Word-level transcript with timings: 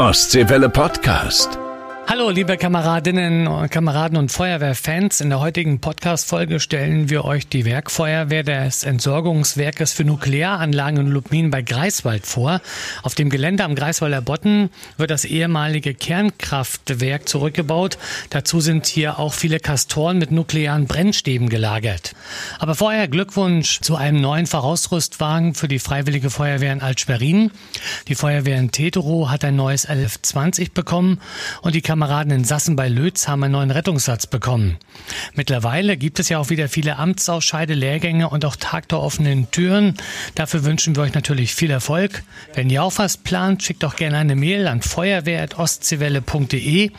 Ostseewelle 0.00 0.70
Podcast. 0.70 1.69
Hallo, 2.10 2.28
liebe 2.28 2.56
Kameradinnen 2.56 3.46
und 3.46 3.70
Kameraden 3.70 4.18
und 4.18 4.32
Feuerwehrfans. 4.32 5.20
In 5.20 5.28
der 5.28 5.38
heutigen 5.38 5.80
Podcast-Folge 5.80 6.58
stellen 6.58 7.08
wir 7.08 7.24
euch 7.24 7.46
die 7.46 7.64
Werkfeuerwehr 7.64 8.42
des 8.42 8.82
Entsorgungswerkes 8.82 9.92
für 9.92 10.02
Nuklearanlagen 10.02 11.06
in 11.06 11.06
Lubmin 11.06 11.52
bei 11.52 11.62
Greifswald 11.62 12.26
vor. 12.26 12.62
Auf 13.04 13.14
dem 13.14 13.30
Gelände 13.30 13.62
am 13.62 13.76
Greifswalder 13.76 14.22
Botten 14.22 14.70
wird 14.96 15.12
das 15.12 15.24
ehemalige 15.24 15.94
Kernkraftwerk 15.94 17.28
zurückgebaut. 17.28 17.96
Dazu 18.30 18.60
sind 18.60 18.86
hier 18.86 19.20
auch 19.20 19.32
viele 19.32 19.60
Kastoren 19.60 20.18
mit 20.18 20.32
nuklearen 20.32 20.88
Brennstäben 20.88 21.48
gelagert. 21.48 22.16
Aber 22.58 22.74
vorher 22.74 23.06
Glückwunsch 23.06 23.82
zu 23.82 23.94
einem 23.94 24.20
neuen 24.20 24.46
Vorausrüstwagen 24.46 25.54
für 25.54 25.68
die 25.68 25.78
Freiwillige 25.78 26.30
Feuerwehr 26.30 26.72
in 26.72 26.82
Altschwerin. 26.82 27.52
Die 28.08 28.16
Feuerwehr 28.16 28.58
in 28.58 28.72
Tetero 28.72 29.30
hat 29.30 29.44
ein 29.44 29.54
neues 29.54 29.88
LF20 29.88 30.74
bekommen 30.74 31.20
und 31.62 31.76
die 31.76 31.82
Kamera 31.82 31.99
Kameraden 32.00 32.32
in 32.32 32.44
Sassen 32.44 32.76
bei 32.76 32.88
Lötz 32.88 33.28
haben 33.28 33.44
einen 33.44 33.52
neuen 33.52 33.70
Rettungssatz 33.70 34.26
bekommen. 34.26 34.78
Mittlerweile 35.34 35.98
gibt 35.98 36.18
es 36.18 36.30
ja 36.30 36.38
auch 36.38 36.48
wieder 36.48 36.70
viele 36.70 36.96
Amtsausscheide, 36.96 37.74
Lehrgänge 37.74 38.30
und 38.30 38.46
auch 38.46 38.56
Tag 38.56 38.88
der 38.88 39.00
offenen 39.00 39.50
Türen. 39.50 39.98
Dafür 40.34 40.64
wünschen 40.64 40.96
wir 40.96 41.02
euch 41.02 41.12
natürlich 41.12 41.54
viel 41.54 41.70
Erfolg. 41.70 42.22
Wenn 42.54 42.70
ihr 42.70 42.82
auch 42.82 42.96
was 42.96 43.18
plant, 43.18 43.62
schickt 43.62 43.82
doch 43.82 43.96
gerne 43.96 44.16
eine 44.16 44.34
Mail 44.34 44.66
an 44.66 44.80
feuerwehr.ostseewelle.de, 44.80 46.90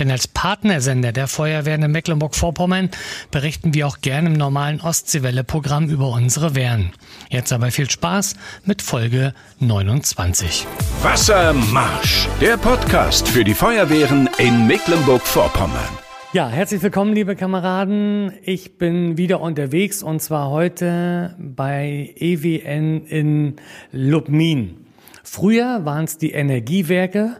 denn 0.00 0.10
als 0.10 0.26
Partnersender 0.26 1.12
der 1.12 1.28
Feuerwehr 1.28 1.76
in 1.76 1.92
Mecklenburg-Vorpommern 1.92 2.90
berichten 3.30 3.74
wir 3.74 3.86
auch 3.86 4.00
gerne 4.00 4.30
im 4.30 4.34
normalen 4.34 4.80
Ostseewelle-Programm 4.80 5.88
über 5.88 6.08
unsere 6.08 6.56
Wehren. 6.56 6.90
Jetzt 7.30 7.52
aber 7.52 7.70
viel 7.70 7.88
Spaß 7.88 8.34
mit 8.64 8.82
Folge 8.82 9.34
29. 9.60 10.66
Wassermarsch, 11.02 12.26
der 12.40 12.56
Podcast 12.56 13.28
für 13.28 13.44
die 13.44 13.54
Feuerwehren 13.54 14.28
in 14.48 14.66
Mecklenburg-Vorpommern. 14.66 15.98
Ja, 16.32 16.48
herzlich 16.48 16.82
willkommen, 16.82 17.12
liebe 17.12 17.36
Kameraden. 17.36 18.32
Ich 18.42 18.78
bin 18.78 19.18
wieder 19.18 19.42
unterwegs 19.42 20.02
und 20.02 20.22
zwar 20.22 20.48
heute 20.48 21.36
bei 21.38 22.14
EWN 22.16 23.04
in 23.04 23.56
Lubmin. 23.92 24.86
Früher 25.22 25.84
waren 25.84 26.06
es 26.06 26.16
die 26.16 26.32
Energiewerke 26.32 27.36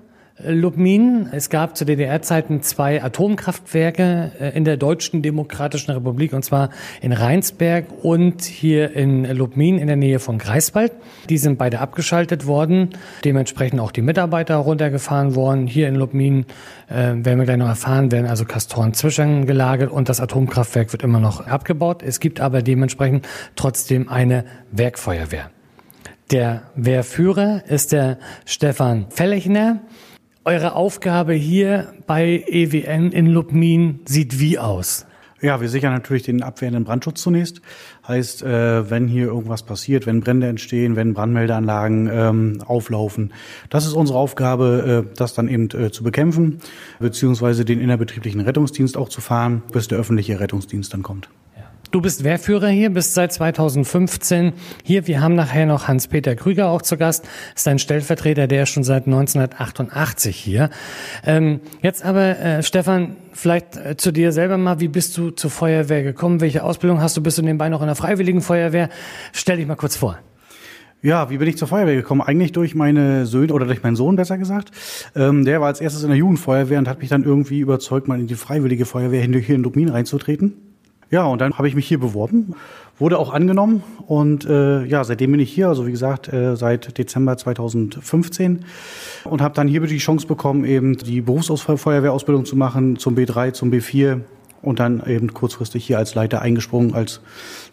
Lubmin. 0.47 1.29
Es 1.33 1.51
gab 1.51 1.77
zu 1.77 1.85
DDR-Zeiten 1.85 2.63
zwei 2.63 3.03
Atomkraftwerke 3.03 4.31
äh, 4.39 4.57
in 4.57 4.65
der 4.65 4.77
Deutschen 4.77 5.21
Demokratischen 5.21 5.91
Republik, 5.91 6.33
und 6.33 6.45
zwar 6.45 6.71
in 7.01 7.13
Rheinsberg 7.13 7.87
und 8.03 8.43
hier 8.45 8.95
in 8.95 9.25
Lubmin 9.25 9.79
in 9.79 9.89
der 9.89 9.97
Nähe 9.97 10.21
von 10.21 10.39
Greifswald. 10.39 10.93
Die 11.29 11.39
sind 11.39 11.59
beide 11.59 11.81
abgeschaltet 11.81 12.47
worden, 12.47 12.91
dementsprechend 13.25 13.81
auch 13.81 13.91
die 13.91 14.03
Mitarbeiter 14.03 14.57
runtergefahren 14.57 15.35
worden. 15.35 15.67
Hier 15.67 15.89
in 15.89 15.97
Lubmin, 15.97 16.47
äh, 16.89 16.95
werden 16.95 17.39
wir 17.39 17.45
gleich 17.45 17.57
noch 17.57 17.69
erfahren, 17.69 18.13
werden 18.13 18.27
also 18.27 18.45
Kastoren 18.45 18.95
zwischengelagert 18.95 19.91
und 19.91 20.09
das 20.09 20.21
Atomkraftwerk 20.21 20.93
wird 20.93 21.03
immer 21.03 21.19
noch 21.21 21.47
abgebaut. 21.49 22.03
Es 22.05 22.21
gibt 22.21 22.41
aber 22.41 22.63
dementsprechend 22.63 23.27
trotzdem 23.57 24.09
eine 24.09 24.45
Werkfeuerwehr. 24.71 25.51
Der 26.31 26.63
Wehrführer 26.77 27.63
ist 27.67 27.93
der 27.93 28.19
Stefan 28.45 29.07
Fellechner. 29.09 29.81
Eure 30.49 30.77
Aufgabe 30.77 31.35
hier 31.35 31.93
bei 32.07 32.43
EWN 32.49 33.13
in 33.13 33.27
Lubmin 33.27 34.01
sieht 34.07 34.41
wie 34.41 34.59
aus? 34.59 35.05
Ja, 35.43 35.61
wir 35.61 35.69
sichern 35.69 35.93
natürlich 35.93 36.23
den 36.23 36.43
abwehrenden 36.43 36.85
Brandschutz 36.85 37.21
zunächst. 37.21 37.61
Heißt, 38.09 38.45
äh, 38.45 38.89
wenn 38.91 39.09
hier 39.09 39.27
irgendwas 39.27 39.63
passiert, 39.63 40.07
wenn 40.07 40.21
Brände 40.21 40.47
entstehen, 40.47 40.97
wenn 40.97 41.13
Brandmeldeanlagen 41.13 42.09
ähm, 42.11 42.63
auflaufen, 42.67 43.35
das 43.69 43.85
ist 43.85 43.93
unsere 43.93 44.19
Aufgabe, 44.19 45.05
äh, 45.07 45.15
das 45.19 45.35
dann 45.35 45.49
eben 45.49 45.69
äh, 45.73 45.91
zu 45.91 46.03
bekämpfen, 46.03 46.61
beziehungsweise 46.99 47.67
den 47.67 47.79
innerbetrieblichen 47.79 48.41
Rettungsdienst 48.41 48.97
auch 48.97 49.11
zu 49.11 49.21
fahren, 49.21 49.61
bis 49.71 49.87
der 49.89 49.99
öffentliche 49.99 50.41
Rettungsdienst 50.41 50.95
dann 50.95 51.03
kommt. 51.03 51.29
Du 51.91 52.03
bist 52.03 52.23
Wehrführer 52.23 52.69
hier, 52.69 52.91
bist 52.91 53.15
seit 53.15 53.33
2015 53.33 54.53
hier. 54.85 55.07
Wir 55.07 55.23
haben 55.23 55.35
nachher 55.35 55.65
noch 55.65 55.89
Hans-Peter 55.89 56.37
Krüger 56.37 56.69
auch 56.69 56.83
zu 56.83 56.99
Gast. 56.99 57.27
Ist 57.57 57.67
ein 57.67 57.79
Stellvertreter, 57.79 58.47
der 58.47 58.65
ist 58.65 58.69
schon 58.69 58.85
seit 58.85 59.07
1988 59.07 60.37
hier. 60.37 60.69
Ähm, 61.25 61.61
jetzt 61.81 62.05
aber, 62.05 62.39
äh, 62.39 62.63
Stefan, 62.63 63.17
vielleicht 63.33 63.79
äh, 63.79 63.97
zu 63.97 64.13
dir 64.13 64.33
selber 64.33 64.59
mal. 64.59 64.81
Wie 64.81 64.89
bist 64.89 65.17
du 65.17 65.31
zur 65.31 65.51
Feuerwehr 65.51 66.03
gekommen? 66.03 66.43
Welche 66.43 66.63
Ausbildung 66.63 67.01
hast 67.01 67.17
du? 67.17 67.23
Bist 67.23 67.39
du 67.39 67.43
nebenbei 67.43 67.71
noch 67.71 67.81
in 67.81 67.87
der 67.87 67.97
Freiwilligen 67.97 68.43
Feuerwehr? 68.43 68.91
Stell 69.33 69.57
dich 69.57 69.67
mal 69.67 69.77
kurz 69.77 69.97
vor. 69.97 70.19
Ja, 71.01 71.31
wie 71.31 71.39
bin 71.39 71.49
ich 71.49 71.57
zur 71.57 71.69
Feuerwehr 71.69 71.97
gekommen? 71.97 72.21
Eigentlich 72.21 72.53
durch 72.53 72.75
meine 72.75 73.25
Söhne 73.25 73.55
oder 73.55 73.65
durch 73.65 73.83
meinen 73.83 73.97
Sohn 73.97 74.17
besser 74.17 74.37
gesagt. 74.37 74.73
Ähm, 75.17 75.47
der 75.47 75.63
war 75.63 75.69
als 75.69 75.81
erstes 75.81 76.03
in 76.03 76.11
der 76.11 76.19
Jugendfeuerwehr 76.19 76.79
und 76.81 76.87
hat 76.87 76.99
mich 76.99 77.09
dann 77.09 77.25
irgendwie 77.25 77.61
überzeugt, 77.61 78.09
mal 78.09 78.21
in 78.21 78.27
die 78.27 78.35
Freiwillige 78.35 78.85
Feuerwehr 78.85 79.23
hier 79.23 79.55
in 79.55 79.63
Dubmin 79.63 79.89
reinzutreten. 79.89 80.69
Ja, 81.11 81.25
und 81.25 81.41
dann 81.41 81.55
habe 81.57 81.69
ich 81.69 81.75
mich 81.75 81.89
hier 81.89 81.99
beworben, 81.99 82.55
wurde 82.99 83.19
auch 83.19 83.33
angenommen 83.33 83.83
und 84.07 84.45
äh, 84.45 84.85
ja, 84.85 85.05
seitdem 85.05 85.31
bin 85.31 85.41
ich 85.41 85.51
hier, 85.51 85.69
also 85.69 85.87
wie 85.87 85.91
gesagt, 85.91 86.31
äh, 86.31 86.55
seit 86.55 86.99
Dezember 86.99 87.37
2015 87.37 88.65
und 89.25 89.41
habe 89.41 89.55
dann 89.55 89.69
hier 89.69 89.81
die 89.81 89.99
Chance 89.99 90.27
bekommen, 90.27 90.65
eben 90.65 90.99
die 90.99 91.23
Berufsfeuerwehrausbildung 91.23 92.45
zu 92.45 92.57
machen 92.57 92.99
zum 92.99 93.15
B3, 93.15 93.53
zum 93.53 93.71
B4 93.71 94.21
und 94.61 94.81
dann 94.81 95.03
eben 95.07 95.33
kurzfristig 95.33 95.87
hier 95.87 95.97
als 95.97 96.15
Leiter 96.15 96.43
eingesprungen, 96.43 96.95
als 96.95 97.21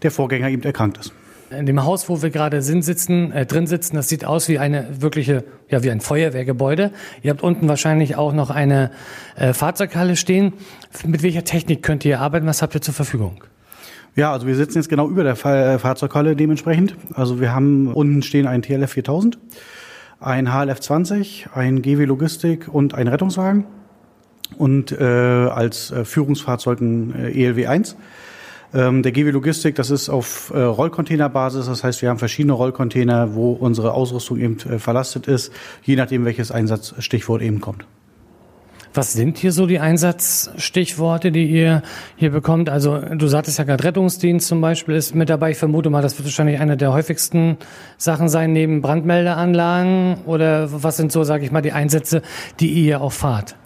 der 0.02 0.12
Vorgänger 0.12 0.50
eben 0.50 0.64
erkrankt 0.64 0.98
ist 0.98 1.14
in 1.50 1.66
dem 1.66 1.84
Haus, 1.84 2.10
wo 2.10 2.22
wir 2.22 2.30
gerade 2.30 2.62
sitzen, 2.62 3.32
äh, 3.32 3.46
drin 3.46 3.68
sitzen, 3.68 3.96
das 3.96 4.10
sieht 4.10 4.26
aus 4.26 4.48
wie 4.50 4.60
eine 4.60 4.88
wirkliche, 5.00 5.44
ja, 5.70 5.84
wie 5.84 5.92
ein 5.92 6.02
Feuerwehrgebäude. 6.02 6.92
Ihr 7.22 7.32
habt 7.32 7.44
unten 7.44 7.68
wahrscheinlich 7.68 8.16
auch 8.16 8.34
noch 8.34 8.50
eine 8.50 8.92
äh, 9.36 9.54
Fahrzeughalle 9.54 10.16
stehen. 10.16 10.54
Mit 11.06 11.24
welcher 11.24 11.44
Technik 11.44 11.84
könnt 11.84 12.06
ihr 12.06 12.20
arbeiten? 12.20 12.48
Was 12.48 12.62
habt 12.62 12.76
ihr 12.76 12.82
zur 12.82 12.94
Verfügung? 12.94 13.44
Ja, 14.16 14.32
also 14.32 14.48
wir 14.48 14.56
sitzen 14.56 14.78
jetzt 14.78 14.90
genau 14.90 15.10
über 15.10 15.24
der 15.24 15.36
Fahr 15.36 15.78
Fahrzeughalle 15.78 16.36
dementsprechend. 16.36 16.96
Also 17.14 17.42
wir 17.42 17.54
haben 17.54 17.92
unten 17.94 18.24
stehen 18.24 18.48
ein 18.48 18.62
TLF 18.62 18.92
4000, 18.92 19.38
ein 20.22 20.54
HLF 20.54 20.80
20, 20.80 21.48
ein 21.54 21.82
GW 21.82 22.06
Logistik 22.06 22.74
und 22.74 22.94
ein 22.94 23.10
Rettungswagen 23.10 23.66
und 24.58 24.92
äh, 24.94 25.04
als 25.04 25.92
äh, 25.92 26.06
Führungsfahrzeug 26.06 26.80
ein 26.80 27.14
äh, 27.14 27.32
ELW 27.32 27.68
1. 27.68 27.98
Ähm, 28.74 29.04
der 29.04 29.12
GW 29.12 29.32
Logistik, 29.32 29.76
das 29.76 29.90
ist 29.90 30.10
auf 30.10 30.52
äh, 30.54 30.62
Rollcontainerbasis. 30.62 31.68
Das 31.68 31.84
heißt, 31.84 32.02
wir 32.02 32.10
haben 32.10 32.20
verschiedene 32.20 32.54
Rollcontainer, 32.54 33.36
wo 33.36 33.52
unsere 33.54 33.94
Ausrüstung 33.94 34.38
eben 34.40 34.58
äh, 34.70 34.80
verlastet 34.80 35.28
ist, 35.28 35.52
je 35.84 35.96
nachdem, 35.96 36.26
welches 36.26 36.52
Einsatzstichwort 36.52 37.42
eben 37.42 37.62
kommt. 37.62 37.86
Was 38.96 39.12
sind 39.12 39.38
hier 39.38 39.52
so 39.52 39.66
die 39.66 39.80
Einsatzstichworte, 39.80 41.30
die 41.30 41.46
ihr 41.48 41.84
hier 42.16 42.30
bekommt? 42.30 42.70
Also 42.70 42.98
du 42.98 43.28
sagtest 43.28 43.58
ja 43.58 43.66
gerade 43.66 43.84
Rettungsdienst 43.84 44.48
zum 44.48 44.62
Beispiel 44.62 44.96
ist 44.96 45.14
mit 45.14 45.30
dabei. 45.30 45.52
Ich 45.52 45.58
vermute 45.58 45.90
mal, 45.90 46.02
das 46.02 46.18
wird 46.18 46.26
wahrscheinlich 46.26 46.62
eine 46.62 46.78
der 46.78 46.94
häufigsten 46.94 47.58
Sachen 47.98 48.30
sein 48.30 48.54
neben 48.54 48.82
Brandmeldeanlagen. 48.82 50.20
Oder 50.26 50.70
was 50.72 50.96
sind 50.96 51.12
so, 51.12 51.26
sage 51.26 51.44
ich 51.44 51.52
mal, 51.52 51.62
die 51.62 51.74
Einsätze, 51.74 52.22
die 52.62 52.70
ihr 52.70 53.02
auch 53.02 53.12
fahrt? 53.12 53.58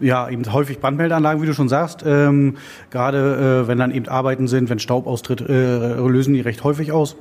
Ja, 0.00 0.28
eben 0.28 0.50
häufig 0.52 0.78
Brandmeldeanlagen, 0.80 1.42
wie 1.42 1.46
du 1.46 1.54
schon 1.54 1.68
sagst. 1.68 2.04
Ähm, 2.06 2.56
gerade 2.90 3.62
äh, 3.64 3.68
wenn 3.68 3.78
dann 3.78 3.92
eben 3.92 4.08
Arbeiten 4.08 4.48
sind, 4.48 4.70
wenn 4.70 4.78
Staub 4.78 5.06
austritt, 5.06 5.40
äh, 5.40 5.94
lösen 5.94 6.34
die 6.34 6.40
recht 6.40 6.64
häufig 6.64 6.92
aus. 6.92 7.16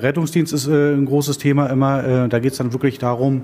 Rettungsdienst 0.00 0.52
ist 0.52 0.66
äh, 0.66 0.94
ein 0.94 1.06
großes 1.06 1.38
Thema 1.38 1.66
immer. 1.66 2.04
Äh, 2.04 2.28
da 2.28 2.38
geht 2.38 2.52
es 2.52 2.58
dann 2.58 2.72
wirklich 2.72 2.98
darum, 2.98 3.42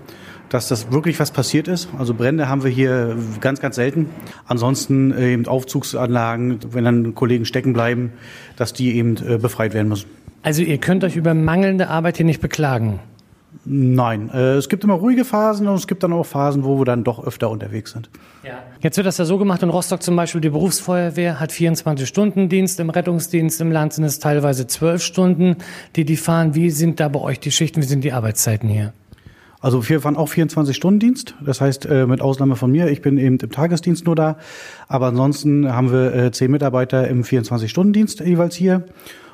dass 0.48 0.68
das 0.68 0.92
wirklich 0.92 1.18
was 1.18 1.30
passiert 1.30 1.68
ist. 1.68 1.88
Also 1.98 2.14
Brände 2.14 2.48
haben 2.48 2.62
wir 2.62 2.70
hier 2.70 3.16
ganz, 3.40 3.60
ganz 3.60 3.76
selten. 3.76 4.10
Ansonsten 4.46 5.12
äh, 5.12 5.32
eben 5.32 5.46
Aufzugsanlagen, 5.46 6.58
wenn 6.72 6.84
dann 6.84 7.14
Kollegen 7.14 7.44
stecken 7.44 7.72
bleiben, 7.72 8.12
dass 8.56 8.72
die 8.72 8.96
eben 8.96 9.16
äh, 9.16 9.38
befreit 9.38 9.72
werden 9.74 9.88
müssen. 9.88 10.10
Also 10.42 10.62
ihr 10.62 10.78
könnt 10.78 11.04
euch 11.04 11.16
über 11.16 11.34
mangelnde 11.34 11.88
Arbeit 11.88 12.16
hier 12.16 12.26
nicht 12.26 12.40
beklagen. 12.40 12.98
Nein, 13.64 14.28
äh, 14.34 14.54
es 14.54 14.68
gibt 14.68 14.82
immer 14.82 14.94
ruhige 14.94 15.24
Phasen 15.24 15.68
und 15.68 15.76
es 15.76 15.86
gibt 15.86 16.02
dann 16.02 16.12
auch 16.12 16.24
Phasen, 16.26 16.64
wo 16.64 16.78
wir 16.78 16.84
dann 16.84 17.04
doch 17.04 17.24
öfter 17.24 17.48
unterwegs 17.48 17.92
sind. 17.92 18.10
Ja. 18.42 18.54
Jetzt 18.80 18.96
wird 18.96 19.06
das 19.06 19.18
ja 19.18 19.24
so 19.24 19.38
gemacht 19.38 19.62
in 19.62 19.68
Rostock 19.68 20.02
zum 20.02 20.16
Beispiel, 20.16 20.40
die 20.40 20.50
Berufsfeuerwehr 20.50 21.38
hat 21.38 21.52
24-Stunden-Dienst, 21.52 22.80
im 22.80 22.90
Rettungsdienst 22.90 23.60
im 23.60 23.70
Land 23.70 23.92
sind 23.92 24.04
es 24.04 24.18
teilweise 24.18 24.66
12 24.66 25.02
Stunden, 25.02 25.56
die 25.94 26.04
die 26.04 26.16
fahren. 26.16 26.56
Wie 26.56 26.70
sind 26.70 26.98
da 26.98 27.08
bei 27.08 27.20
euch 27.20 27.38
die 27.38 27.52
Schichten, 27.52 27.80
wie 27.80 27.86
sind 27.86 28.02
die 28.02 28.12
Arbeitszeiten 28.12 28.68
hier? 28.68 28.92
Also 29.60 29.88
wir 29.88 30.00
fahren 30.00 30.16
auch 30.16 30.28
24-Stunden-Dienst, 30.28 31.36
das 31.40 31.60
heißt 31.60 31.86
äh, 31.86 32.06
mit 32.06 32.20
Ausnahme 32.20 32.56
von 32.56 32.72
mir, 32.72 32.88
ich 32.88 33.00
bin 33.00 33.16
eben 33.16 33.38
im 33.38 33.50
Tagesdienst 33.52 34.06
nur 34.06 34.16
da, 34.16 34.38
aber 34.88 35.06
ansonsten 35.06 35.72
haben 35.72 35.92
wir 35.92 36.12
äh, 36.12 36.32
zehn 36.32 36.50
Mitarbeiter 36.50 37.06
im 37.06 37.22
24-Stunden-Dienst 37.22 38.20
jeweils 38.20 38.56
hier 38.56 38.86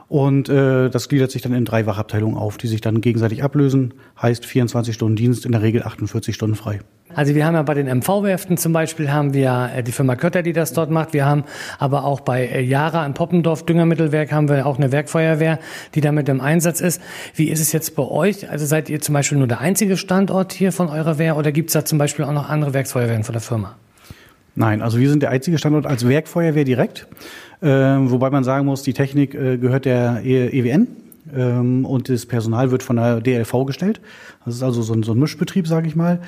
Und 0.09 0.49
äh, 0.49 0.89
das 0.89 1.09
gliedert 1.09 1.31
sich 1.31 1.43
dann 1.43 1.53
in 1.53 1.67
drei 1.67 1.85
Wachabteilungen 1.85 2.39
auf, 2.39 2.57
die 2.57 2.67
sich 2.67 2.81
dann 2.81 3.03
gegenseitig 3.03 3.45
ablösen. 3.45 3.95
Heißt 4.21 4.47
24 4.47 4.95
Stunden 4.95 5.17
Dienst, 5.17 5.45
in 5.45 5.53
der 5.53 5.63
Regel 5.63 5.83
48 5.83 6.35
Stunden 6.35 6.57
frei. 6.57 6.81
Also 7.15 7.35
wir 7.35 7.47
haben 7.47 7.55
ja 7.55 7.63
bei 7.63 7.75
den 7.75 7.87
MV-Werften 7.87 8.57
zum 8.57 8.73
Beispiel 8.73 9.11
haben 9.11 9.35
wir 9.35 9.71
äh, 9.75 9.83
die 9.83 9.93
Firma 9.93 10.17
Kötter, 10.17 10.43
die 10.43 10.53
das 10.53 10.73
dort 10.73 10.91
macht. 10.91 11.13
Wir 11.13 11.27
haben 11.27 11.45
aber 11.79 12.05
auch 12.05 12.21
bei 12.21 12.47
äh, 12.47 12.63
Jara 12.63 13.05
im 13.05 13.15
Poppendorf 13.15 13.65
Düngermittelwerk 13.67 14.33
haben 14.33 14.49
wir 14.49 14.67
auch 14.67 14.79
eine 14.79 14.93
Werkfeuerwehr, 14.93 15.59
die 15.95 16.01
damit 16.01 16.29
im 16.29 16.41
Einsatz 16.41 16.81
ist. 16.81 17.03
Wie 17.35 17.49
ist 17.49 17.61
es 17.61 17.73
jetzt 17.73 17.95
bei 17.97 18.05
euch? 18.05 18.51
Also 18.51 18.65
seid 18.65 18.89
ihr 18.89 19.01
zum 19.01 19.15
Beispiel 19.15 19.39
nur 19.39 19.47
der 19.47 19.61
einzige 19.61 19.97
Standort 19.97 20.53
hier 20.53 20.73
von 20.73 20.89
eurer 20.89 21.19
Wehr 21.19 21.37
oder 21.37 21.53
gibt 21.53 21.69
es 21.71 21.75
da 21.75 21.85
zum 21.85 21.99
Beispiel 21.99 22.25
auch 22.25 22.33
noch 22.33 22.49
andere 22.49 22.73
Werksfeuerwehren 22.73 23.25
von 23.25 23.33
der 23.33 23.43
Firma? 23.43 23.77
Nein, 24.59 24.83
also 24.83 24.99
wir 24.99 25.09
sind 25.09 25.23
der 25.23 25.31
einzige 25.31 25.57
Standort 25.57 25.87
als 25.87 26.09
Werkfeuerwehr 26.09 26.65
direkt. 26.65 27.07
Äh, 27.61 27.69
wobei 27.69 28.29
man 28.31 28.43
sagen 28.43 28.67
muss, 28.67 28.83
die 28.83 28.93
Technik 28.93 29.33
äh, 29.33 29.57
gehört 29.57 29.85
der 29.85 30.23
EWN 30.25 30.89
ähm, 31.33 31.85
und 31.85 32.09
das 32.09 32.27
Personal 32.27 32.73
wird 32.73 32.83
von 32.83 32.97
der 32.97 33.21
DLV 33.21 33.67
gestellt. 33.67 34.01
Das 34.45 34.57
ist 34.57 34.65
also 34.65 34.83
so 34.83 34.95
ein, 34.95 35.05
so 35.05 35.13
ein 35.13 35.19
Mischbetrieb, 35.21 35.69
sage 35.69 35.87
ich 35.87 35.95
mal. 35.95 36.19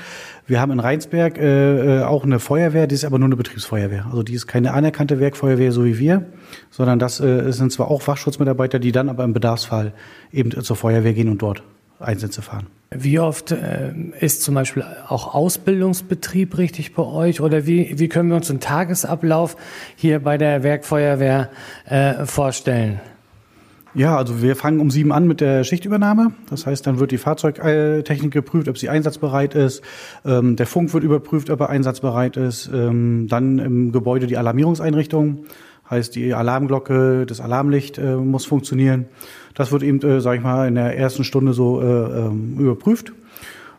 Wir 0.46 0.60
haben 0.60 0.70
in 0.70 0.78
Rheinsberg 0.78 1.38
äh, 1.38 1.98
äh, 1.98 2.02
auch 2.04 2.22
eine 2.22 2.38
Feuerwehr, 2.38 2.86
die 2.86 2.94
ist 2.94 3.04
aber 3.04 3.18
nur 3.18 3.26
eine 3.26 3.34
Betriebsfeuerwehr. 3.34 4.06
Also 4.06 4.22
die 4.22 4.34
ist 4.34 4.46
keine 4.46 4.74
anerkannte 4.74 5.18
Werkfeuerwehr, 5.18 5.72
so 5.72 5.84
wie 5.84 5.98
wir, 5.98 6.24
sondern 6.70 7.00
das 7.00 7.18
äh, 7.18 7.50
sind 7.50 7.72
zwar 7.72 7.90
auch 7.90 8.06
Wachschutzmitarbeiter, 8.06 8.78
die 8.78 8.92
dann 8.92 9.08
aber 9.08 9.24
im 9.24 9.32
Bedarfsfall 9.32 9.92
eben 10.32 10.52
zur 10.52 10.76
Feuerwehr 10.76 11.14
gehen 11.14 11.30
und 11.30 11.42
dort 11.42 11.64
Einsätze 12.00 12.43
fahren. 12.43 12.67
Wie 12.93 13.20
oft 13.20 13.52
äh, 13.52 13.93
ist 14.19 14.43
zum 14.43 14.56
Beispiel 14.56 14.85
auch 15.06 15.32
Ausbildungsbetrieb 15.32 16.58
richtig 16.58 16.94
bei 16.94 17.05
euch 17.05 17.41
oder 17.41 17.67
wie, 17.67 17.99
wie 17.99 18.08
können 18.08 18.31
wir 18.31 18.37
uns 18.37 18.50
einen 18.50 18.58
Tagesablauf 18.58 19.56
hier 19.94 20.19
bei 20.19 20.38
der 20.38 20.64
Werkfeuerwehr 20.64 21.50
äh, 21.85 22.26
vorstellen? 22.26 23.00
Ja, 23.94 24.17
also 24.17 24.41
wir 24.41 24.55
fangen 24.55 24.79
um 24.79 24.91
sieben 24.91 25.12
an 25.12 25.26
mit 25.26 25.41
der 25.41 25.64
Schichtübernahme. 25.64 26.32
Das 26.49 26.67
heißt, 26.67 26.87
dann 26.87 27.00
wird 27.00 27.11
die 27.11 27.19
Fahrzeugtechnik 27.19 28.32
geprüft, 28.32 28.69
ob 28.69 28.79
sie 28.79 28.88
einsatzbereit 28.88 29.56
ist. 29.56 29.82
Ähm, 30.25 30.55
der 30.55 30.67
Funk 30.67 30.94
wird 30.94 31.02
überprüft, 31.02 31.50
ob 31.50 31.61
er 31.61 31.70
einsatzbereit 31.70 32.37
ist. 32.37 32.70
Ähm, 32.73 33.26
dann 33.29 33.58
im 33.58 33.91
Gebäude 33.91 34.29
die 34.29 34.37
Alarmierungseinrichtung. 34.37 35.44
Heißt, 35.90 36.14
die 36.14 36.34
Alarmglocke, 36.34 37.26
das 37.26 37.40
Alarmlicht 37.40 37.98
äh, 37.98 38.16
muss 38.16 38.44
funktionieren. 38.44 39.06
Das 39.54 39.72
wird 39.72 39.82
eben, 39.82 40.00
äh, 40.02 40.20
sage 40.20 40.38
ich 40.38 40.42
mal, 40.42 40.69
in 40.69 40.76
der 40.76 40.96
ersten 40.96 41.25
Stunde 41.25 41.52
so 41.52 41.82
äh, 41.82 41.84
ähm, 41.84 42.56
überprüft. 42.58 43.12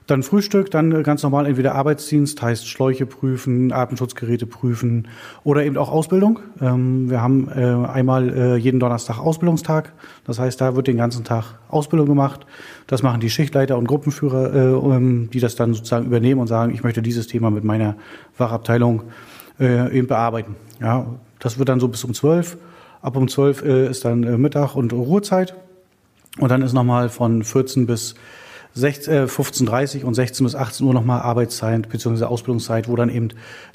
Dann 0.07 0.23
Frühstück, 0.23 0.69
dann 0.71 0.91
äh, 0.91 1.03
ganz 1.03 1.23
normal 1.23 1.45
entweder 1.45 1.73
Arbeitsdienst, 1.75 2.41
heißt 2.41 2.67
Schläuche 2.67 3.05
prüfen, 3.05 3.71
Atemschutzgeräte 3.71 4.45
prüfen 4.45 5.07
oder 5.45 5.63
eben 5.63 5.77
auch 5.77 5.89
Ausbildung. 5.89 6.39
Ähm, 6.59 7.09
wir 7.09 7.21
haben 7.21 7.47
äh, 7.47 7.87
einmal 7.87 8.29
äh, 8.29 8.55
jeden 8.57 8.81
Donnerstag 8.81 9.19
Ausbildungstag. 9.19 9.93
Das 10.25 10.37
heißt, 10.37 10.59
da 10.59 10.75
wird 10.75 10.87
den 10.87 10.97
ganzen 10.97 11.23
Tag 11.23 11.59
Ausbildung 11.69 12.07
gemacht. 12.07 12.45
Das 12.87 13.03
machen 13.03 13.21
die 13.21 13.29
Schichtleiter 13.29 13.77
und 13.77 13.87
Gruppenführer, 13.87 14.91
die 14.91 15.39
das 15.39 15.55
dann 15.55 15.73
sozusagen 15.73 16.05
übernehmen 16.07 16.41
und 16.41 16.47
sagen, 16.47 16.73
ich 16.73 16.83
möchte 16.83 17.01
dieses 17.01 17.27
Thema 17.27 17.49
mit 17.49 17.63
meiner 17.63 17.95
Wachabteilung 18.37 19.03
eben 19.59 20.07
bearbeiten. 20.07 20.57
Ja, 20.81 21.05
das 21.41 21.59
wird 21.59 21.67
dann 21.67 21.81
so 21.81 21.89
bis 21.89 22.03
um 22.05 22.13
zwölf. 22.13 22.57
Ab 23.01 23.17
um 23.17 23.27
zwölf 23.27 23.63
äh, 23.63 23.89
ist 23.89 24.05
dann 24.05 24.23
äh, 24.23 24.37
Mittag 24.37 24.75
und 24.75 24.93
Ruhezeit. 24.93 25.55
Und 26.39 26.49
dann 26.49 26.61
ist 26.61 26.71
nochmal 26.71 27.09
von 27.09 27.43
14 27.43 27.87
bis 27.87 28.15
16, 28.73 29.13
äh, 29.13 29.23
15.30 29.25 30.03
und 30.03 30.13
16 30.13 30.45
bis 30.45 30.55
18 30.55 30.85
Uhr 30.85 30.93
nochmal 30.93 31.21
Arbeitszeit 31.21 31.89
bzw. 31.89 32.25
Ausbildungszeit, 32.25 32.87
wo 32.87 32.95
dann 32.95 33.09
eben 33.09 33.29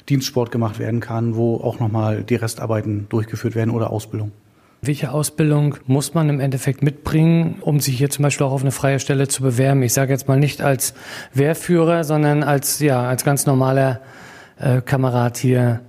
Dienstsport 0.09 0.49
gemacht 0.49 0.79
werden 0.79 1.01
kann, 1.01 1.35
wo 1.35 1.57
auch 1.57 1.79
nochmal 1.79 2.23
die 2.23 2.35
Restarbeiten 2.35 3.05
durchgeführt 3.09 3.53
werden 3.53 3.69
oder 3.69 3.91
Ausbildung. 3.91 4.31
Welche 4.81 5.11
Ausbildung 5.11 5.75
muss 5.87 6.13
man 6.13 6.29
im 6.29 6.39
Endeffekt 6.39 6.83
mitbringen, 6.83 7.57
um 7.61 7.79
sich 7.79 7.97
hier 7.97 8.09
zum 8.09 8.23
Beispiel 8.23 8.45
auch 8.45 8.51
auf 8.51 8.61
eine 8.61 8.71
freie 8.71 8.99
Stelle 8.99 9.27
zu 9.27 9.41
bewerben? 9.41 9.83
Ich 9.83 9.93
sage 9.93 10.13
jetzt 10.13 10.27
mal 10.27 10.39
nicht 10.39 10.61
als 10.61 10.93
Wehrführer, 11.33 12.03
sondern 12.03 12.43
als, 12.43 12.79
ja, 12.79 13.01
als 13.03 13.23
ganz 13.25 13.45
normaler 13.45 14.01
äh, 14.59 14.81
Kamerad 14.81 15.37
hier, 15.37 15.81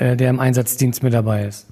äh, 0.00 0.16
der 0.16 0.30
im 0.30 0.40
Einsatzdienst 0.40 1.02
mit 1.02 1.12
dabei 1.12 1.46
ist. 1.46 1.66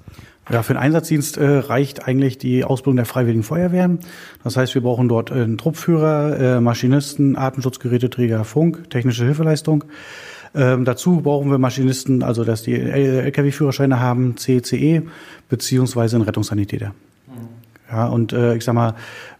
Ja, 0.51 0.63
für 0.63 0.73
den 0.73 0.79
Einsatzdienst 0.79 1.37
äh, 1.37 1.45
reicht 1.45 2.07
eigentlich 2.07 2.37
die 2.37 2.63
Ausbildung 2.63 2.95
der 2.95 3.05
Freiwilligen 3.05 3.43
Feuerwehren. 3.43 3.99
Das 4.43 4.57
heißt, 4.57 4.73
wir 4.73 4.81
brauchen 4.81 5.07
dort 5.07 5.29
äh, 5.29 5.35
einen 5.35 5.57
Truppführer, 5.57 6.57
äh, 6.57 6.61
Maschinisten, 6.61 7.37
Atemschutzgeräteträger, 7.37 8.43
Funk, 8.45 8.89
technische 8.89 9.25
Hilfeleistung. 9.25 9.83
Ähm, 10.55 10.85
dazu 10.85 11.21
brauchen 11.21 11.51
wir 11.51 11.59
Maschinisten, 11.59 12.23
also 12.23 12.43
dass 12.43 12.63
die 12.63 12.73
LKW-Führerscheine 12.73 13.99
haben, 13.99 14.37
CCE, 14.37 15.03
beziehungsweise 15.49 16.15
einen 16.15 16.25
Rettungssanitäter. 16.25 16.93
Mhm. 17.27 17.91
Ja, 17.91 18.07
und 18.07 18.33
äh, 18.33 18.55
ich 18.55 18.63
sag 18.63 18.73
mal, 18.73 18.95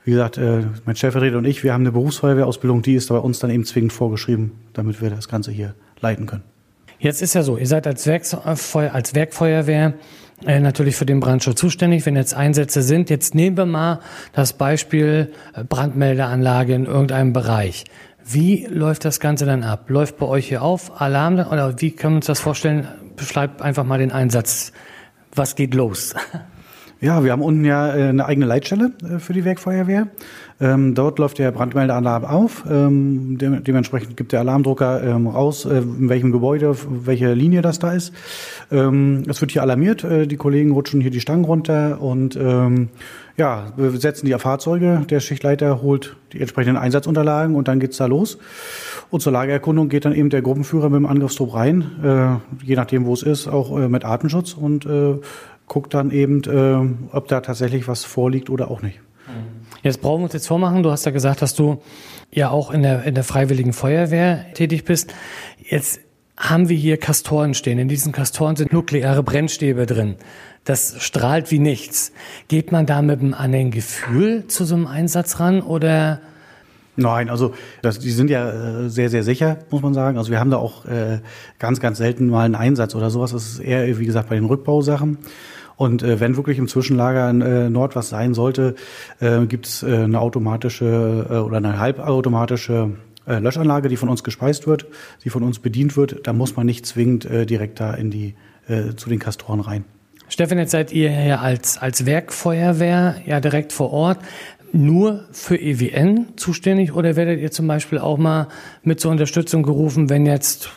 wie 0.05 0.11
gesagt, 0.11 0.37
äh, 0.37 0.63
mein 0.85 0.95
Stellvertreter 0.95 1.39
und 1.39 1.45
ich, 1.45 1.63
wir 1.63 1.73
haben 1.73 1.81
eine 1.81 1.91
Berufsfeuerwehrausbildung, 1.91 2.83
die 2.83 2.93
ist 2.93 3.09
bei 3.09 3.17
uns 3.17 3.39
dann 3.39 3.49
eben 3.49 3.65
zwingend 3.65 3.93
vorgeschrieben, 3.93 4.51
damit 4.73 5.01
wir 5.01 5.09
das 5.09 5.27
Ganze 5.27 5.51
hier 5.51 5.73
leiten 6.01 6.27
können. 6.27 6.43
Jetzt 6.99 7.21
ist 7.21 7.33
ja 7.33 7.43
so, 7.43 7.57
ihr 7.57 7.67
seid 7.67 7.87
als, 7.87 8.05
Werksfeuer, 8.05 8.93
als 8.93 9.15
Werkfeuerwehr 9.15 9.93
äh, 10.45 10.59
natürlich 10.59 10.97
für 10.97 11.05
den 11.05 11.21
Brandschutz 11.21 11.59
zuständig. 11.59 12.05
Wenn 12.05 12.17
jetzt 12.17 12.33
Einsätze 12.33 12.81
sind, 12.81 13.09
jetzt 13.09 13.35
nehmen 13.35 13.55
wir 13.55 13.65
mal 13.65 14.01
das 14.33 14.53
Beispiel 14.53 15.31
äh, 15.53 15.63
Brandmeldeanlage 15.63 16.73
in 16.73 16.85
irgendeinem 16.85 17.31
Bereich. 17.31 17.85
Wie 18.25 18.67
läuft 18.69 19.05
das 19.05 19.21
Ganze 19.21 19.45
dann 19.45 19.63
ab? 19.63 19.89
Läuft 19.89 20.17
bei 20.17 20.25
euch 20.25 20.49
hier 20.49 20.61
auf 20.61 21.01
Alarm 21.01 21.39
oder 21.39 21.81
wie 21.81 21.91
können 21.91 22.15
wir 22.15 22.17
uns 22.17 22.25
das 22.25 22.41
vorstellen? 22.41 22.87
Beschreibt 23.15 23.61
einfach 23.61 23.85
mal 23.85 23.97
den 23.97 24.11
Einsatz. 24.11 24.73
Was 25.33 25.55
geht 25.55 25.73
los? 25.73 26.15
Ja, 27.01 27.23
wir 27.23 27.31
haben 27.31 27.41
unten 27.41 27.63
ja 27.63 27.95
äh, 27.95 28.09
eine 28.09 28.25
eigene 28.25 28.45
Leitstelle 28.45 28.91
äh, 29.03 29.19
für 29.19 29.31
die 29.31 29.45
Werkfeuerwehr. 29.45 30.07
Ähm, 30.59 30.95
dort 30.95 31.17
läuft 31.17 31.39
der 31.39 31.51
Brandmeldealarm 31.51 32.25
auf. 32.25 32.65
Ähm, 32.69 33.37
de 33.37 33.61
dementsprechend 33.61 34.17
gibt 34.17 34.33
der 34.33 34.41
Alarmdrucker 34.41 35.01
ähm, 35.01 35.27
raus, 35.27 35.63
äh, 35.63 35.77
in 35.77 36.09
welchem 36.09 36.33
Gebäude, 36.33 36.75
welche 36.89 37.33
Linie 37.33 37.61
das 37.61 37.79
da 37.79 37.93
ist. 37.93 38.13
Es 38.69 39.41
wird 39.41 39.51
hier 39.51 39.63
alarmiert. 39.63 40.03
Die 40.03 40.37
Kollegen 40.37 40.71
rutschen 40.71 41.01
hier 41.01 41.09
die 41.09 41.21
Stangen 41.21 41.43
runter 41.43 41.99
und 42.01 42.37
ja, 43.35 43.73
besetzen 43.75 44.27
die 44.27 44.33
Fahrzeuge. 44.33 45.05
Der 45.09 45.19
Schichtleiter 45.21 45.81
holt 45.81 46.17
die 46.33 46.39
entsprechenden 46.39 46.77
Einsatzunterlagen 46.77 47.55
und 47.55 47.67
dann 47.67 47.79
geht's 47.79 47.97
da 47.97 48.05
los. 48.05 48.37
Und 49.09 49.21
zur 49.21 49.31
Lagererkundung 49.31 49.89
geht 49.89 50.05
dann 50.05 50.13
eben 50.13 50.29
der 50.29 50.43
Gruppenführer 50.43 50.89
mit 50.89 50.97
dem 50.97 51.07
Angriffstrupp 51.07 51.55
rein, 51.55 52.43
je 52.63 52.75
nachdem, 52.75 53.05
wo 53.05 53.13
es 53.13 53.23
ist, 53.23 53.47
auch 53.47 53.75
mit 53.75 54.05
Artenschutz 54.05 54.53
und 54.53 54.85
guckt 55.69 55.93
dann 55.93 56.11
eben, 56.11 56.43
äh, 56.43 57.15
ob 57.15 57.29
da 57.29 57.39
tatsächlich 57.39 57.87
was 57.87 58.03
vorliegt 58.03 58.49
oder 58.49 58.69
auch 58.69 58.81
nicht. 58.81 58.99
Jetzt 59.81 60.01
brauchen 60.01 60.21
wir 60.21 60.23
uns 60.25 60.33
jetzt 60.33 60.47
vormachen. 60.47 60.83
Du 60.83 60.91
hast 60.91 61.05
ja 61.05 61.11
gesagt, 61.11 61.41
dass 61.41 61.55
du 61.55 61.81
ja 62.31 62.49
auch 62.49 62.71
in 62.71 62.81
der, 62.81 63.03
in 63.03 63.15
der 63.15 63.23
Freiwilligen 63.23 63.71
Feuerwehr 63.71 64.45
tätig 64.53 64.83
bist. 64.83 65.13
Jetzt 65.57 66.01
haben 66.35 66.69
wir 66.69 66.75
hier 66.75 66.97
Kastoren 66.97 67.53
stehen. 67.53 67.79
In 67.79 67.87
diesen 67.87 68.11
Kastoren 68.11 68.55
sind 68.55 68.73
nukleare 68.73 69.23
Brennstäbe 69.23 69.85
drin. 69.85 70.15
Das 70.65 70.95
strahlt 70.99 71.51
wie 71.51 71.59
nichts. 71.59 72.11
Geht 72.47 72.71
man 72.71 72.85
da 72.85 73.01
mit 73.01 73.21
einem 73.21 73.33
anderen 73.33 73.71
Gefühl 73.71 74.47
zu 74.47 74.65
so 74.65 74.75
einem 74.75 74.87
Einsatz 74.87 75.39
ran 75.39 75.61
oder 75.61 76.19
Nein, 76.95 77.29
also 77.29 77.53
das, 77.81 77.99
die 77.99 78.11
sind 78.11 78.29
ja 78.29 78.49
äh, 78.49 78.89
sehr, 78.89 79.09
sehr 79.09 79.23
sicher, 79.23 79.59
muss 79.69 79.81
man 79.81 79.93
sagen. 79.93 80.17
Also 80.17 80.31
wir 80.31 80.39
haben 80.41 80.51
da 80.51 80.57
auch 80.57 80.83
äh, 80.83 81.19
ganz, 81.57 81.79
ganz 81.79 81.97
selten 81.97 82.27
mal 82.27 82.43
einen 82.43 82.55
Einsatz 82.55 82.93
oder 82.93 83.09
sowas. 83.09 83.31
Das 83.31 83.47
ist 83.47 83.59
eher, 83.59 83.97
wie 83.99 84.05
gesagt, 84.05 84.27
bei 84.27 84.35
den 84.35 84.43
Rückbausachen. 84.43 85.17
Und 85.79 86.03
äh, 86.03 86.19
wenn 86.19 86.35
wirklich 86.35 86.57
im 86.57 86.67
Zwischenlager 86.67 87.29
äh, 87.29 87.69
Nord 87.69 87.95
was 87.95 88.09
sein 88.09 88.33
sollte, 88.33 88.75
äh, 89.21 89.45
gibt 89.45 89.65
es 89.65 89.81
äh, 89.81 90.03
eine 90.03 90.19
automatische 90.19 91.25
äh, 91.29 91.35
oder 91.35 91.55
eine 91.55 91.79
halbautomatische 91.79 92.97
äh, 93.25 93.39
Löschanlage, 93.39 93.87
die 93.87 93.95
von 93.95 94.09
uns 94.09 94.25
gespeist 94.25 94.67
wird, 94.67 94.87
die 95.23 95.29
von 95.29 95.41
uns 95.41 95.59
bedient 95.59 95.95
wird. 95.95 96.27
Da 96.27 96.33
muss 96.33 96.57
man 96.57 96.65
nicht 96.65 96.85
zwingend 96.85 97.23
äh, 97.23 97.45
direkt 97.45 97.79
da 97.79 97.93
in 97.93 98.11
die 98.11 98.35
äh, 98.67 98.93
zu 98.97 99.07
den 99.07 99.19
Kastoren 99.19 99.61
rein. 99.61 99.85
Stefan, 100.27 100.57
jetzt 100.57 100.71
seid 100.71 100.91
ihr 100.91 101.11
ja 101.11 101.39
als, 101.39 101.77
als 101.77 102.05
Werkfeuerwehr 102.05 103.15
ja 103.25 103.39
direkt 103.39 103.71
vor 103.71 103.93
Ort 103.93 104.19
nur 104.71 105.25
für 105.31 105.59
EWN 105.59 106.37
zuständig 106.37 106.93
oder 106.93 107.15
werdet 107.15 107.39
ihr 107.39 107.51
zum 107.51 107.67
Beispiel 107.67 107.97
auch 107.97 108.17
mal 108.17 108.47
mit 108.83 108.99
zur 108.99 109.11
Unterstützung 109.11 109.63
gerufen, 109.63 110.09
wenn 110.09 110.25
jetzt, 110.25 110.69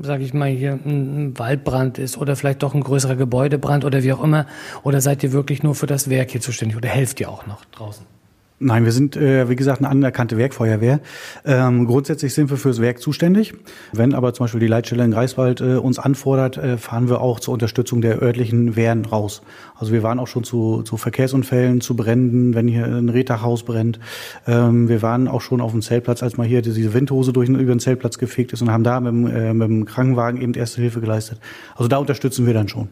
sage 0.00 0.24
ich 0.24 0.34
mal, 0.34 0.48
hier 0.48 0.72
ein 0.72 1.38
Waldbrand 1.38 1.98
ist 1.98 2.16
oder 2.18 2.36
vielleicht 2.36 2.62
doch 2.62 2.74
ein 2.74 2.82
größerer 2.82 3.16
Gebäudebrand 3.16 3.84
oder 3.84 4.02
wie 4.02 4.12
auch 4.12 4.22
immer? 4.22 4.46
Oder 4.82 5.00
seid 5.00 5.22
ihr 5.22 5.32
wirklich 5.32 5.62
nur 5.62 5.74
für 5.74 5.86
das 5.86 6.10
Werk 6.10 6.30
hier 6.30 6.40
zuständig 6.40 6.76
oder 6.76 6.88
helft 6.88 7.20
ihr 7.20 7.30
auch 7.30 7.46
noch 7.46 7.64
draußen? 7.66 8.15
Nein, 8.58 8.86
wir 8.86 8.92
sind, 8.92 9.16
äh, 9.16 9.50
wie 9.50 9.56
gesagt, 9.56 9.80
eine 9.80 9.90
anerkannte 9.90 10.38
Werkfeuerwehr. 10.38 11.00
Ähm, 11.44 11.86
grundsätzlich 11.86 12.32
sind 12.32 12.48
wir 12.48 12.56
fürs 12.56 12.80
Werk 12.80 13.00
zuständig. 13.00 13.52
Wenn 13.92 14.14
aber 14.14 14.32
zum 14.32 14.44
Beispiel 14.44 14.60
die 14.60 14.66
Leitstelle 14.66 15.04
in 15.04 15.10
Greifswald 15.10 15.60
äh, 15.60 15.74
uns 15.74 15.98
anfordert, 15.98 16.56
äh, 16.56 16.78
fahren 16.78 17.10
wir 17.10 17.20
auch 17.20 17.38
zur 17.38 17.52
Unterstützung 17.52 18.00
der 18.00 18.22
örtlichen 18.22 18.74
Wehren 18.74 19.04
raus. 19.04 19.42
Also 19.74 19.92
wir 19.92 20.02
waren 20.02 20.18
auch 20.18 20.26
schon 20.26 20.42
zu, 20.42 20.80
zu 20.84 20.96
Verkehrsunfällen, 20.96 21.82
zu 21.82 21.96
Bränden, 21.96 22.54
wenn 22.54 22.66
hier 22.66 22.86
ein 22.86 23.10
Rehtachhaus 23.10 23.62
brennt. 23.62 24.00
Ähm, 24.46 24.88
wir 24.88 25.02
waren 25.02 25.28
auch 25.28 25.42
schon 25.42 25.60
auf 25.60 25.72
dem 25.72 25.82
Zeltplatz, 25.82 26.22
als 26.22 26.38
mal 26.38 26.46
hier 26.46 26.62
diese 26.62 26.94
Windhose 26.94 27.34
durch 27.34 27.50
über 27.50 27.74
den 27.74 27.80
Zeltplatz 27.80 28.16
gefegt 28.16 28.54
ist 28.54 28.62
und 28.62 28.72
haben 28.72 28.84
da 28.84 29.00
mit 29.00 29.12
dem, 29.12 29.26
äh, 29.26 29.52
mit 29.52 29.68
dem 29.68 29.84
Krankenwagen 29.84 30.40
eben 30.40 30.54
erste 30.54 30.80
Hilfe 30.80 31.02
geleistet. 31.02 31.40
Also 31.74 31.88
da 31.88 31.98
unterstützen 31.98 32.46
wir 32.46 32.54
dann 32.54 32.68
schon. 32.68 32.88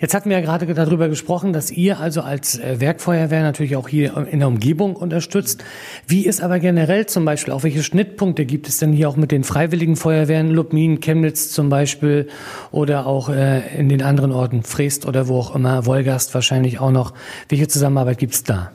Jetzt 0.00 0.14
hatten 0.14 0.30
wir 0.30 0.38
ja 0.38 0.44
gerade 0.44 0.72
darüber 0.72 1.08
gesprochen, 1.08 1.52
dass 1.52 1.70
ihr 1.70 1.98
also 1.98 2.20
als 2.20 2.58
äh, 2.58 2.80
Werkfeuerwehr 2.80 3.42
natürlich 3.42 3.76
auch 3.76 3.88
hier 3.88 4.16
in 4.30 4.38
der 4.38 4.48
Umgebung 4.48 4.94
unterstützt. 4.94 5.64
Wie 6.06 6.24
ist 6.24 6.40
aber 6.40 6.60
generell 6.60 7.06
zum 7.06 7.24
Beispiel, 7.24 7.52
auch 7.52 7.64
welche 7.64 7.82
Schnittpunkte 7.82 8.44
gibt 8.44 8.68
es 8.68 8.78
denn 8.78 8.92
hier 8.92 9.08
auch 9.08 9.16
mit 9.16 9.32
den 9.32 9.44
freiwilligen 9.44 9.96
Feuerwehren, 9.96 10.50
Lubmin, 10.50 11.00
Chemnitz 11.00 11.50
zum 11.50 11.68
Beispiel 11.68 12.28
oder 12.70 13.06
auch 13.06 13.28
äh, 13.28 13.76
in 13.76 13.88
den 13.88 14.02
anderen 14.02 14.32
Orten, 14.32 14.62
Freest 14.62 15.06
oder 15.06 15.28
wo 15.28 15.38
auch 15.38 15.54
immer, 15.54 15.86
Wolgast 15.86 16.32
wahrscheinlich 16.34 16.78
auch 16.78 16.92
noch. 16.92 17.12
Welche 17.48 17.66
Zusammenarbeit 17.66 18.18
gibt 18.18 18.34
es 18.34 18.44
da? 18.44 18.70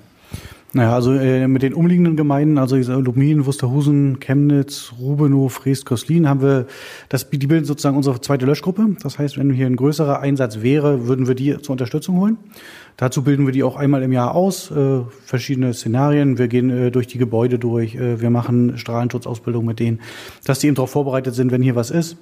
Naja, 0.76 0.96
also 0.96 1.14
äh, 1.14 1.48
mit 1.48 1.62
den 1.62 1.76
umliegenden 1.76 2.18
Gemeinden, 2.18 2.58
also 2.58 2.76
Lubmin, 2.78 3.46
Wusterhusen, 3.46 4.20
Chemnitz, 4.20 4.92
Rubenow, 5.00 5.54
Freest, 5.54 5.86
Koslin, 5.86 6.28
haben 6.28 6.42
wir, 6.42 6.66
das, 7.10 7.30
die 7.30 7.46
bilden 7.46 7.66
sozusagen 7.66 7.96
unsere 7.96 8.20
zweite 8.22 8.48
Löschgruppe. 8.48 8.88
Das 9.04 9.20
heißt, 9.20 9.38
wenn 9.38 9.52
hier 9.52 9.68
ein 9.68 9.76
größerer 9.76 10.20
Einsatz 10.20 10.64
wäre, 10.64 11.08
würden 11.08 11.28
wir 11.28 11.36
die 11.36 11.62
zur 11.62 11.74
Unterstützung 11.74 12.18
holen. 12.18 12.38
Dazu 12.98 13.24
bilden 13.24 13.46
wir 13.46 13.54
die 13.54 13.62
auch 13.62 13.76
einmal 13.76 14.02
im 14.02 14.12
Jahr 14.12 14.34
aus, 14.34 14.72
äh, 14.72 15.02
verschiedene 15.24 15.76
Szenarien. 15.76 16.40
Wir 16.40 16.48
gehen 16.48 16.72
äh, 16.72 16.90
durch 16.90 17.06
die 17.06 17.20
Gebäude 17.20 17.60
durch, 17.60 17.94
äh, 17.94 18.20
wir 18.20 18.32
machen 18.32 18.80
Strahlenschutzausbildung 18.80 19.64
mit 19.66 19.80
denen, 19.80 20.00
dass 20.44 20.58
die 20.58 20.68
eben 20.68 20.76
darauf 20.76 20.90
vorbereitet 20.90 21.36
sind, 21.36 21.52
wenn 21.52 21.62
hier 21.62 21.76
was 21.76 21.92
ist. 21.92 22.18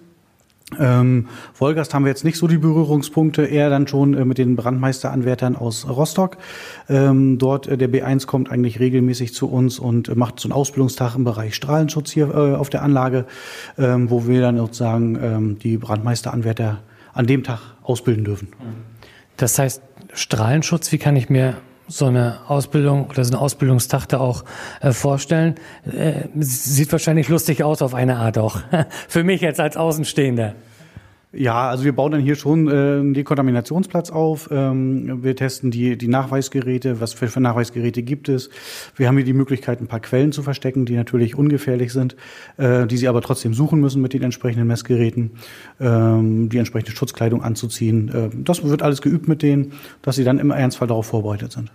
Ähm, 0.80 1.28
Wolgast 1.58 1.94
haben 1.94 2.06
wir 2.06 2.10
jetzt 2.10 2.24
nicht 2.24 2.38
so 2.38 2.48
die 2.48 2.58
Berührungspunkte, 2.58 3.44
eher 3.44 3.70
dann 3.70 3.88
schon 3.88 4.14
äh, 4.14 4.26
mit 4.26 4.38
den 4.38 4.56
Brandmeisteranwärtern 4.56 5.56
aus 5.56 5.88
Rostock. 5.88 6.38
Ähm, 6.90 7.38
dort 7.38 7.68
äh, 7.68 7.78
der 7.78 7.90
B1 7.90 8.26
kommt 8.26 8.50
eigentlich 8.50 8.80
regelmäßig 8.80 9.34
zu 9.34 9.50
uns 9.50 9.80
und 9.80 10.10
äh, 10.10 10.16
macht 10.16 10.40
so 10.40 10.48
einen 10.48 10.54
Ausbildungstag 10.54 11.16
im 11.16 11.24
Bereich 11.24 11.56
Strahlenschutz 11.56 12.12
hier 12.12 12.30
äh, 12.30 12.56
auf 12.56 12.70
der 12.70 12.84
Anlage, 12.84 13.26
ähm, 13.78 14.10
wo 14.10 14.28
wir 14.28 14.42
dann 14.42 14.58
sozusagen 14.58 15.18
ähm, 15.22 15.60
die 15.60 15.78
Brandmeisteranwärter 15.78 16.80
an 17.14 17.28
dem 17.28 17.44
Tag 17.44 17.60
ausbilden 17.84 18.24
dürfen. 18.24 18.48
Das 19.38 19.60
heißt, 19.60 19.82
Strahlenschutz, 20.14 20.92
wie 20.92 20.98
kann 20.98 21.16
ich 21.16 21.30
mir 21.30 21.56
so 21.92 22.06
eine 22.06 22.40
Ausbildung 22.48 23.08
oder 23.08 23.24
so 23.24 23.34
eine 23.34 23.42
Ausbildungstag 23.42 24.08
da 24.08 24.20
auch 24.20 24.44
äh, 24.82 24.92
vorstellen. 24.92 25.56
Äh, 25.86 26.28
sieht 26.40 26.92
wahrscheinlich 26.92 27.28
lustig 27.28 27.64
aus 27.64 27.82
auf 27.82 27.94
eine 27.94 28.18
Art 28.18 28.38
auch. 28.38 28.62
Für 29.08 29.24
mich 29.24 29.42
jetzt 29.42 29.60
als 29.60 29.78
Außenstehender. 29.78 30.56
Ja, 31.34 31.70
also 31.70 31.86
wir 31.86 31.94
bauen 31.94 32.12
dann 32.12 32.22
hier 32.22 32.36
schon 32.36 32.68
äh, 32.68 32.72
einen 32.72 33.14
Dekontaminationsplatz 33.14 34.10
auf. 34.10 34.50
Ähm, 34.52 35.24
wir 35.24 35.34
testen 35.34 35.72
die, 35.72 35.98
die 35.98 36.10
Nachweisgeräte, 36.10 37.00
was 37.00 37.14
für, 37.14 37.28
für 37.30 37.40
Nachweisgeräte 37.40 38.04
gibt 38.04 38.28
es. 38.28 38.50
Wir 38.98 39.08
haben 39.08 39.16
hier 39.16 39.26
die 39.26 39.32
Möglichkeit, 39.32 39.80
ein 39.80 39.88
paar 39.88 40.02
Quellen 40.02 40.34
zu 40.34 40.44
verstecken, 40.44 40.86
die 40.86 40.96
natürlich 40.96 41.36
ungefährlich 41.36 41.94
sind, 41.94 42.18
äh, 42.58 42.86
die 42.86 42.98
sie 42.98 43.08
aber 43.08 43.22
trotzdem 43.22 43.54
suchen 43.54 43.80
müssen 43.80 44.02
mit 44.02 44.12
den 44.12 44.24
entsprechenden 44.24 44.68
Messgeräten, 44.68 45.32
ähm, 45.80 46.50
die 46.50 46.58
entsprechende 46.58 46.92
Schutzkleidung 46.92 47.42
anzuziehen. 47.42 48.10
Äh, 48.10 48.30
das 48.44 48.62
wird 48.68 48.82
alles 48.82 49.02
geübt 49.02 49.30
mit 49.30 49.42
denen, 49.42 49.72
dass 50.02 50.18
sie 50.18 50.26
dann 50.26 50.38
im 50.38 50.52
Ernstfall 50.52 50.90
darauf 50.90 51.06
vorbereitet 51.06 51.54
sind. 51.54 51.72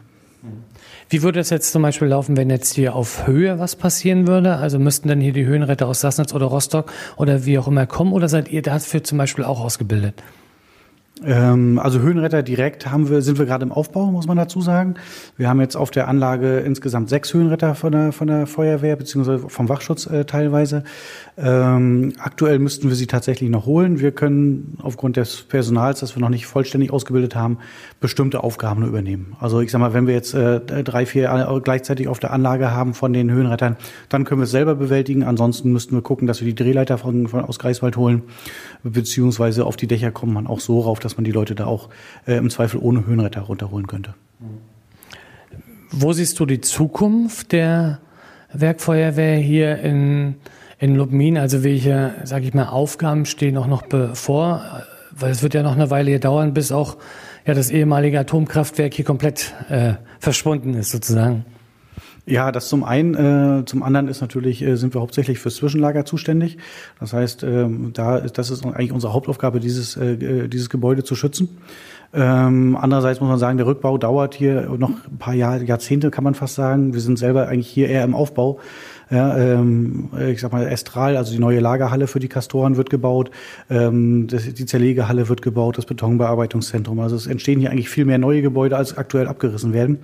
Wie 1.08 1.22
würde 1.22 1.38
es 1.38 1.50
jetzt 1.50 1.70
zum 1.70 1.82
Beispiel 1.82 2.08
laufen, 2.08 2.36
wenn 2.36 2.50
jetzt 2.50 2.74
hier 2.74 2.96
auf 2.96 3.28
Höhe 3.28 3.60
was 3.60 3.76
passieren 3.76 4.26
würde? 4.26 4.56
Also 4.56 4.80
müssten 4.80 5.06
dann 5.06 5.20
hier 5.20 5.32
die 5.32 5.46
Höhenretter 5.46 5.86
aus 5.86 6.00
Sassnitz 6.00 6.34
oder 6.34 6.46
Rostock 6.46 6.92
oder 7.16 7.46
wie 7.46 7.60
auch 7.60 7.68
immer 7.68 7.86
kommen 7.86 8.12
oder 8.12 8.28
seid 8.28 8.48
ihr 8.48 8.60
dafür 8.60 9.04
zum 9.04 9.16
Beispiel 9.16 9.44
auch 9.44 9.60
ausgebildet? 9.60 10.20
Ähm, 11.24 11.78
also 11.78 12.00
Höhenretter 12.00 12.42
direkt 12.42 12.90
haben 12.90 13.08
wir, 13.08 13.22
sind 13.22 13.38
wir 13.38 13.46
gerade 13.46 13.64
im 13.64 13.72
Aufbau, 13.72 14.10
muss 14.10 14.26
man 14.26 14.36
dazu 14.36 14.60
sagen. 14.60 14.96
Wir 15.38 15.48
haben 15.48 15.60
jetzt 15.60 15.74
auf 15.74 15.90
der 15.90 16.08
Anlage 16.08 16.58
insgesamt 16.58 17.08
sechs 17.08 17.32
Höhenretter 17.32 17.74
von 17.74 17.92
der, 17.92 18.12
von 18.12 18.26
der 18.26 18.46
Feuerwehr 18.46 18.96
beziehungsweise 18.96 19.48
vom 19.48 19.68
Wachschutz 19.70 20.06
äh, 20.06 20.26
teilweise. 20.26 20.84
Ähm, 21.38 22.12
aktuell 22.18 22.58
müssten 22.58 22.88
wir 22.88 22.96
sie 22.96 23.06
tatsächlich 23.06 23.48
noch 23.48 23.64
holen. 23.64 23.98
Wir 23.98 24.12
können 24.12 24.76
aufgrund 24.82 25.16
des 25.16 25.42
Personals, 25.42 26.00
das 26.00 26.14
wir 26.14 26.20
noch 26.20 26.28
nicht 26.28 26.46
vollständig 26.46 26.92
ausgebildet 26.92 27.34
haben, 27.34 27.58
bestimmte 28.00 28.44
Aufgaben 28.44 28.86
übernehmen. 28.86 29.36
Also 29.40 29.60
ich 29.60 29.70
sag 29.70 29.78
mal, 29.78 29.94
wenn 29.94 30.06
wir 30.06 30.14
jetzt 30.14 30.34
äh, 30.34 30.60
drei, 30.60 31.06
vier 31.06 31.60
gleichzeitig 31.64 32.08
auf 32.08 32.18
der 32.18 32.32
Anlage 32.32 32.72
haben 32.72 32.92
von 32.92 33.14
den 33.14 33.30
Höhenrettern, 33.30 33.76
dann 34.10 34.24
können 34.24 34.40
wir 34.40 34.44
es 34.44 34.50
selber 34.50 34.74
bewältigen. 34.74 35.24
Ansonsten 35.24 35.72
müssten 35.72 35.94
wir 35.94 36.02
gucken, 36.02 36.26
dass 36.26 36.40
wir 36.40 36.46
die 36.46 36.54
Drehleiter 36.54 36.98
von, 36.98 37.26
von 37.26 37.40
aus 37.40 37.58
Greifswald 37.58 37.96
holen, 37.96 38.22
beziehungsweise 38.82 39.64
auf 39.64 39.76
die 39.76 39.86
Dächer 39.86 40.10
kommt 40.10 40.34
man 40.34 40.46
auch 40.46 40.60
so 40.60 40.80
rauf, 40.80 41.00
dass 41.06 41.16
man 41.16 41.24
die 41.24 41.32
Leute 41.32 41.54
da 41.54 41.66
auch 41.66 41.88
äh, 42.26 42.34
im 42.34 42.50
Zweifel 42.50 42.78
ohne 42.80 43.06
Höhenretter 43.06 43.42
runterholen 43.42 43.86
könnte. 43.86 44.14
Wo 45.90 46.12
siehst 46.12 46.38
du 46.40 46.46
die 46.46 46.60
Zukunft 46.60 47.52
der 47.52 48.00
Werkfeuerwehr 48.52 49.36
hier 49.36 49.78
in, 49.78 50.34
in 50.78 50.96
Lubmin? 50.96 51.38
Also 51.38 51.62
welche, 51.62 52.14
sage 52.24 52.44
ich 52.46 52.54
mal, 52.54 52.66
Aufgaben 52.66 53.24
stehen 53.24 53.56
auch 53.56 53.68
noch 53.68 53.82
bevor? 53.82 54.82
Weil 55.12 55.30
es 55.30 55.42
wird 55.42 55.54
ja 55.54 55.62
noch 55.62 55.74
eine 55.76 55.90
Weile 55.90 56.10
hier 56.10 56.20
dauern, 56.20 56.52
bis 56.52 56.72
auch 56.72 56.96
ja, 57.46 57.54
das 57.54 57.70
ehemalige 57.70 58.18
Atomkraftwerk 58.18 58.92
hier 58.92 59.04
komplett 59.04 59.54
äh, 59.70 59.94
verschwunden 60.18 60.74
ist 60.74 60.90
sozusagen. 60.90 61.44
Ja, 62.28 62.50
das 62.50 62.68
zum 62.68 62.82
einen. 62.82 63.14
Äh, 63.14 63.64
zum 63.66 63.84
anderen 63.84 64.08
ist 64.08 64.20
natürlich, 64.20 64.60
äh, 64.60 64.76
sind 64.76 64.94
wir 64.94 65.00
hauptsächlich 65.00 65.38
fürs 65.38 65.56
Zwischenlager 65.56 66.04
zuständig. 66.04 66.58
Das 66.98 67.12
heißt, 67.12 67.44
ähm, 67.44 67.92
da 67.94 68.16
ist, 68.16 68.36
das 68.36 68.50
ist 68.50 68.66
eigentlich 68.66 68.90
unsere 68.90 69.12
Hauptaufgabe, 69.12 69.60
dieses, 69.60 69.96
äh, 69.96 70.14
äh, 70.14 70.48
dieses 70.48 70.68
Gebäude 70.68 71.04
zu 71.04 71.14
schützen. 71.14 71.58
Ähm, 72.12 72.76
andererseits 72.80 73.20
muss 73.20 73.28
man 73.28 73.38
sagen, 73.38 73.58
der 73.58 73.66
Rückbau 73.66 73.96
dauert 73.96 74.34
hier 74.34 74.62
noch 74.76 74.90
ein 74.90 75.18
paar 75.18 75.34
Jahr, 75.34 75.62
Jahrzehnte, 75.62 76.10
kann 76.10 76.24
man 76.24 76.34
fast 76.34 76.56
sagen. 76.56 76.94
Wir 76.94 77.00
sind 77.00 77.16
selber 77.16 77.46
eigentlich 77.46 77.68
hier 77.68 77.88
eher 77.88 78.02
im 78.02 78.14
Aufbau. 78.14 78.58
Ja, 79.08 79.36
ähm, 79.36 80.08
ich 80.28 80.40
sag 80.40 80.52
mal, 80.52 80.66
Estral, 80.66 81.16
also 81.16 81.32
die 81.32 81.38
neue 81.38 81.60
Lagerhalle 81.60 82.08
für 82.08 82.18
die 82.18 82.28
Kastoren 82.28 82.76
wird 82.76 82.90
gebaut, 82.90 83.30
ähm, 83.70 84.26
das, 84.26 84.52
die 84.52 84.66
Zerlegehalle 84.66 85.28
wird 85.28 85.42
gebaut, 85.42 85.78
das 85.78 85.86
Betonbearbeitungszentrum. 85.86 86.98
Also 86.98 87.14
es 87.14 87.28
entstehen 87.28 87.60
hier 87.60 87.70
eigentlich 87.70 87.88
viel 87.88 88.04
mehr 88.04 88.18
neue 88.18 88.42
Gebäude, 88.42 88.76
als 88.76 88.96
aktuell 88.96 89.28
abgerissen 89.28 89.72
werden. 89.72 89.98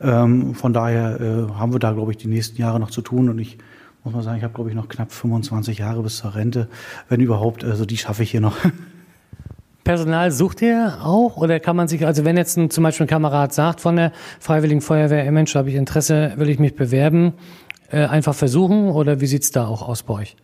Ähm, 0.00 0.54
von 0.54 0.72
daher 0.72 1.20
äh, 1.20 1.52
haben 1.58 1.72
wir 1.72 1.80
da, 1.80 1.92
glaube 1.92 2.12
ich, 2.12 2.18
die 2.18 2.28
nächsten 2.28 2.60
Jahre 2.60 2.78
noch 2.78 2.90
zu 2.90 3.02
tun 3.02 3.28
und 3.28 3.38
ich 3.40 3.58
muss 4.04 4.14
mal 4.14 4.22
sagen, 4.22 4.36
ich 4.36 4.44
habe, 4.44 4.54
glaube 4.54 4.70
ich, 4.70 4.76
noch 4.76 4.88
knapp 4.88 5.10
25 5.10 5.78
Jahre 5.78 6.02
bis 6.02 6.18
zur 6.18 6.36
Rente, 6.36 6.68
wenn 7.08 7.20
überhaupt. 7.20 7.64
Also 7.64 7.84
die 7.84 7.96
schaffe 7.96 8.22
ich 8.22 8.30
hier 8.30 8.40
noch. 8.40 8.56
Personal 9.86 10.32
sucht 10.32 10.62
ihr 10.62 10.98
auch 11.02 11.36
oder 11.36 11.60
kann 11.60 11.76
man 11.76 11.86
sich, 11.86 12.04
also 12.04 12.24
wenn 12.24 12.36
jetzt 12.36 12.56
ein, 12.56 12.70
zum 12.70 12.82
Beispiel 12.82 13.06
ein 13.06 13.08
Kamerad 13.08 13.54
sagt 13.54 13.80
von 13.80 13.94
der 13.94 14.10
Freiwilligen 14.40 14.80
Feuerwehr, 14.80 15.30
Mensch, 15.30 15.52
da 15.52 15.60
habe 15.60 15.70
ich 15.70 15.76
Interesse, 15.76 16.32
will 16.36 16.48
ich 16.48 16.58
mich 16.58 16.74
bewerben, 16.74 17.34
äh, 17.90 18.06
einfach 18.06 18.34
versuchen 18.34 18.90
oder 18.90 19.20
wie 19.20 19.26
sieht's 19.26 19.50
da 19.50 19.66
auch 19.66 19.86
aus 19.86 20.02
bei 20.02 20.14
euch? 20.14 20.36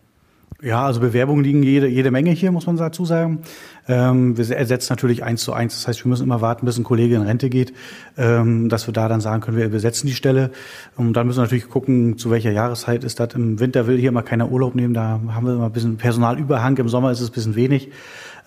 Ja, 0.63 0.85
also 0.85 1.01
Bewerbungen 1.01 1.43
liegen 1.43 1.61
jede, 1.61 1.87
jede 1.87 2.09
Menge 2.09 2.31
hier, 2.31 2.53
muss 2.53 2.67
man 2.67 2.77
dazu 2.77 3.03
sagen. 3.03 3.39
Ähm, 3.85 4.37
wir 4.37 4.49
ersetzen 4.55 4.93
natürlich 4.93 5.21
eins 5.21 5.43
zu 5.43 5.51
eins. 5.51 5.75
Das 5.75 5.89
heißt, 5.89 6.05
wir 6.05 6.09
müssen 6.09 6.23
immer 6.23 6.39
warten, 6.39 6.65
bis 6.65 6.77
ein 6.77 6.85
Kollege 6.85 7.15
in 7.15 7.21
Rente 7.21 7.49
geht, 7.49 7.73
ähm, 8.17 8.69
dass 8.69 8.87
wir 8.87 8.93
da 8.93 9.09
dann 9.09 9.19
sagen 9.19 9.41
können, 9.41 9.57
wir 9.57 9.67
besetzen 9.67 10.07
die 10.07 10.13
Stelle. 10.13 10.51
Und 10.95 11.17
dann 11.17 11.27
müssen 11.27 11.39
wir 11.39 11.43
natürlich 11.43 11.67
gucken, 11.67 12.17
zu 12.17 12.31
welcher 12.31 12.51
Jahreszeit 12.51 13.03
ist 13.03 13.19
das. 13.19 13.33
Im 13.33 13.59
Winter 13.59 13.87
will 13.87 13.97
hier 13.97 14.07
immer 14.07 14.23
keiner 14.23 14.51
Urlaub 14.51 14.73
nehmen, 14.73 14.93
da 14.93 15.19
haben 15.27 15.45
wir 15.45 15.53
immer 15.53 15.65
ein 15.65 15.73
bisschen 15.73 15.97
Personalüberhang. 15.97 16.77
Im 16.77 16.87
Sommer 16.87 17.11
ist 17.11 17.19
es 17.19 17.29
ein 17.29 17.33
bisschen 17.33 17.55
wenig. 17.55 17.91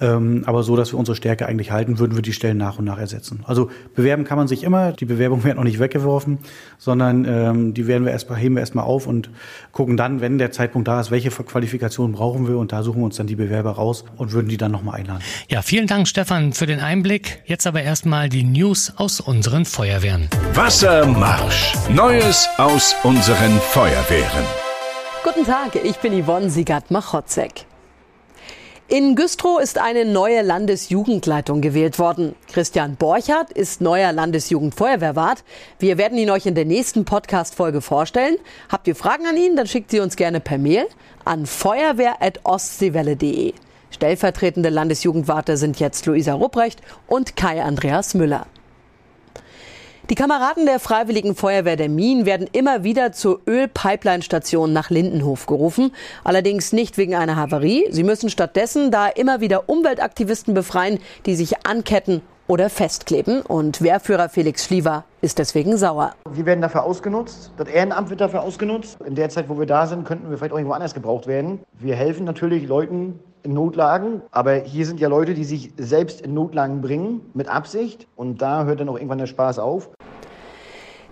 Ähm, 0.00 0.42
aber 0.46 0.62
so, 0.62 0.76
dass 0.76 0.92
wir 0.92 0.98
unsere 0.98 1.16
Stärke 1.16 1.46
eigentlich 1.46 1.70
halten, 1.70 1.98
würden 1.98 2.16
wir 2.16 2.22
die 2.22 2.32
Stellen 2.32 2.58
nach 2.58 2.78
und 2.78 2.84
nach 2.84 2.98
ersetzen. 2.98 3.40
Also 3.44 3.70
bewerben 3.94 4.24
kann 4.24 4.36
man 4.36 4.48
sich 4.48 4.62
immer. 4.62 4.92
Die 4.92 5.04
Bewerbungen 5.04 5.44
werden 5.44 5.58
auch 5.58 5.64
nicht 5.64 5.78
weggeworfen, 5.78 6.38
sondern 6.78 7.24
ähm, 7.24 7.74
die 7.74 7.86
werden 7.86 8.04
wir 8.04 8.12
erstmal, 8.12 8.38
heben 8.38 8.56
wir 8.56 8.60
erstmal 8.60 8.84
auf 8.84 9.06
und 9.06 9.30
gucken 9.72 9.96
dann, 9.96 10.20
wenn 10.20 10.38
der 10.38 10.50
Zeitpunkt 10.52 10.88
da 10.88 11.00
ist, 11.00 11.10
welche 11.10 11.30
Qualifikationen 11.30 12.14
brauchen 12.14 12.48
wir 12.48 12.58
und 12.58 12.72
da 12.72 12.82
suchen 12.82 13.00
wir 13.00 13.04
uns 13.06 13.16
dann 13.16 13.26
die 13.26 13.36
Bewerber 13.36 13.72
raus 13.72 14.04
und 14.16 14.32
würden 14.32 14.48
die 14.48 14.56
dann 14.56 14.72
nochmal 14.72 15.00
einladen. 15.00 15.22
Ja, 15.48 15.62
vielen 15.62 15.86
Dank, 15.86 16.08
Stefan, 16.08 16.52
für 16.52 16.66
den 16.66 16.80
Einblick. 16.80 17.42
Jetzt 17.46 17.66
aber 17.66 17.82
erstmal 17.82 18.28
die 18.28 18.44
News 18.44 18.92
aus 18.96 19.20
unseren 19.20 19.64
Feuerwehren. 19.64 20.28
Wassermarsch. 20.54 21.74
Neues 21.94 22.48
aus 22.58 22.94
unseren 23.02 23.58
Feuerwehren. 23.60 24.44
Guten 25.24 25.44
Tag, 25.44 25.76
ich 25.82 25.96
bin 25.96 26.22
Yvonne 26.22 26.50
Siegert-Machotzek. 26.50 27.66
In 28.88 29.16
Güstrow 29.16 29.60
ist 29.60 29.78
eine 29.78 30.04
neue 30.04 30.42
Landesjugendleitung 30.42 31.60
gewählt 31.60 31.98
worden. 31.98 32.36
Christian 32.46 32.94
Borchardt 32.94 33.50
ist 33.50 33.80
neuer 33.80 34.12
Landesjugendfeuerwehrwart. 34.12 35.42
Wir 35.80 35.98
werden 35.98 36.16
ihn 36.16 36.30
euch 36.30 36.46
in 36.46 36.54
der 36.54 36.66
nächsten 36.66 37.04
Podcast-Folge 37.04 37.80
vorstellen. 37.80 38.36
Habt 38.68 38.86
ihr 38.86 38.94
Fragen 38.94 39.26
an 39.26 39.36
ihn, 39.36 39.56
dann 39.56 39.66
schickt 39.66 39.90
sie 39.90 39.98
uns 39.98 40.14
gerne 40.14 40.38
per 40.38 40.58
Mail 40.58 40.86
an 41.24 41.46
feuerwehr.ostseewelle.de. 41.46 43.54
Stellvertretende 43.90 44.68
Landesjugendwarte 44.68 45.56
sind 45.56 45.80
jetzt 45.80 46.06
Luisa 46.06 46.34
Rupprecht 46.34 46.80
und 47.08 47.34
Kai 47.34 47.64
Andreas 47.64 48.14
Müller. 48.14 48.46
Die 50.08 50.14
Kameraden 50.14 50.66
der 50.66 50.78
Freiwilligen 50.78 51.34
Feuerwehr 51.34 51.74
der 51.74 51.88
Mien 51.88 52.26
werden 52.26 52.48
immer 52.52 52.84
wieder 52.84 53.10
zur 53.10 53.40
Ölpipeline-Station 53.44 54.72
nach 54.72 54.88
Lindenhof 54.88 55.46
gerufen. 55.46 55.92
Allerdings 56.22 56.72
nicht 56.72 56.96
wegen 56.96 57.16
einer 57.16 57.34
Havarie. 57.34 57.88
Sie 57.90 58.04
müssen 58.04 58.30
stattdessen 58.30 58.92
da 58.92 59.08
immer 59.08 59.40
wieder 59.40 59.68
Umweltaktivisten 59.68 60.54
befreien, 60.54 61.00
die 61.26 61.34
sich 61.34 61.66
anketten 61.66 62.22
oder 62.46 62.70
festkleben. 62.70 63.42
Und 63.42 63.82
Wehrführer 63.82 64.28
Felix 64.28 64.64
Schliever 64.64 65.02
ist 65.22 65.40
deswegen 65.40 65.76
sauer. 65.76 66.14
Wir 66.30 66.46
werden 66.46 66.60
dafür 66.60 66.84
ausgenutzt. 66.84 67.50
Das 67.56 67.66
Ehrenamt 67.66 68.08
wird 68.08 68.20
dafür 68.20 68.42
ausgenutzt. 68.42 68.98
In 69.04 69.16
der 69.16 69.28
Zeit, 69.28 69.48
wo 69.48 69.58
wir 69.58 69.66
da 69.66 69.88
sind, 69.88 70.04
könnten 70.04 70.30
wir 70.30 70.38
vielleicht 70.38 70.52
auch 70.52 70.58
irgendwo 70.58 70.74
anders 70.74 70.94
gebraucht 70.94 71.26
werden. 71.26 71.58
Wir 71.80 71.96
helfen 71.96 72.24
natürlich 72.24 72.68
Leuten, 72.68 73.18
in 73.46 73.54
Notlagen. 73.54 74.20
Aber 74.30 74.56
hier 74.56 74.84
sind 74.84 75.00
ja 75.00 75.08
Leute, 75.08 75.32
die 75.32 75.44
sich 75.44 75.72
selbst 75.78 76.20
in 76.20 76.34
Notlagen 76.34 76.82
bringen, 76.82 77.22
mit 77.32 77.48
Absicht. 77.48 78.06
Und 78.14 78.42
da 78.42 78.64
hört 78.64 78.80
dann 78.80 78.88
auch 78.90 78.96
irgendwann 78.96 79.18
der 79.18 79.26
Spaß 79.26 79.58
auf. 79.58 79.88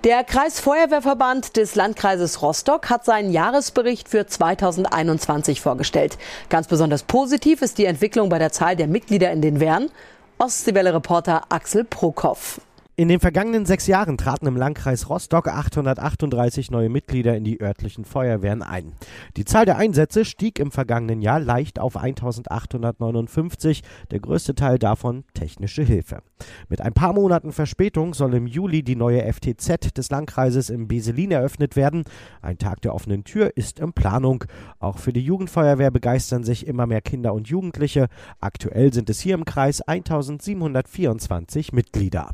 Der 0.04 0.22
Kreisfeuerwehrverband 0.22 1.56
des 1.56 1.76
Landkreises 1.76 2.42
Rostock 2.42 2.90
hat 2.90 3.06
seinen 3.06 3.30
Jahresbericht 3.32 4.10
für 4.10 4.26
2021 4.26 5.62
vorgestellt. 5.62 6.18
Ganz 6.50 6.66
besonders 6.66 7.04
positiv 7.04 7.62
ist 7.62 7.78
die 7.78 7.86
Entwicklung 7.86 8.28
bei 8.28 8.38
der 8.38 8.52
Zahl 8.52 8.76
der 8.76 8.86
Mitglieder 8.86 9.32
in 9.32 9.40
den 9.40 9.60
Wehren. 9.60 9.90
Ostseewelle-Reporter 10.36 11.44
Axel 11.48 11.84
Prokopf. 11.84 12.60
In 12.96 13.08
den 13.08 13.18
vergangenen 13.18 13.66
sechs 13.66 13.88
Jahren 13.88 14.16
traten 14.16 14.46
im 14.46 14.56
Landkreis 14.56 15.10
Rostock 15.10 15.48
838 15.48 16.70
neue 16.70 16.88
Mitglieder 16.88 17.36
in 17.36 17.42
die 17.42 17.60
örtlichen 17.60 18.04
Feuerwehren 18.04 18.62
ein. 18.62 18.92
Die 19.36 19.44
Zahl 19.44 19.64
der 19.64 19.78
Einsätze 19.78 20.24
stieg 20.24 20.60
im 20.60 20.70
vergangenen 20.70 21.20
Jahr 21.20 21.40
leicht 21.40 21.80
auf 21.80 21.96
1859, 21.96 23.82
der 24.12 24.20
größte 24.20 24.54
Teil 24.54 24.78
davon 24.78 25.24
technische 25.34 25.82
Hilfe. 25.82 26.22
Mit 26.68 26.82
ein 26.82 26.92
paar 26.92 27.12
Monaten 27.14 27.50
Verspätung 27.50 28.14
soll 28.14 28.32
im 28.34 28.46
Juli 28.46 28.84
die 28.84 28.94
neue 28.94 29.24
FTZ 29.24 29.96
des 29.98 30.10
Landkreises 30.10 30.70
im 30.70 30.86
Beselin 30.86 31.32
eröffnet 31.32 31.74
werden. 31.74 32.04
Ein 32.42 32.58
Tag 32.58 32.80
der 32.82 32.94
offenen 32.94 33.24
Tür 33.24 33.56
ist 33.56 33.80
in 33.80 33.92
Planung. 33.92 34.44
Auch 34.78 34.98
für 34.98 35.12
die 35.12 35.24
Jugendfeuerwehr 35.24 35.90
begeistern 35.90 36.44
sich 36.44 36.64
immer 36.64 36.86
mehr 36.86 37.00
Kinder 37.00 37.34
und 37.34 37.48
Jugendliche. 37.48 38.06
Aktuell 38.38 38.92
sind 38.92 39.10
es 39.10 39.18
hier 39.18 39.34
im 39.34 39.44
Kreis 39.44 39.80
1724 39.80 41.72
Mitglieder. 41.72 42.30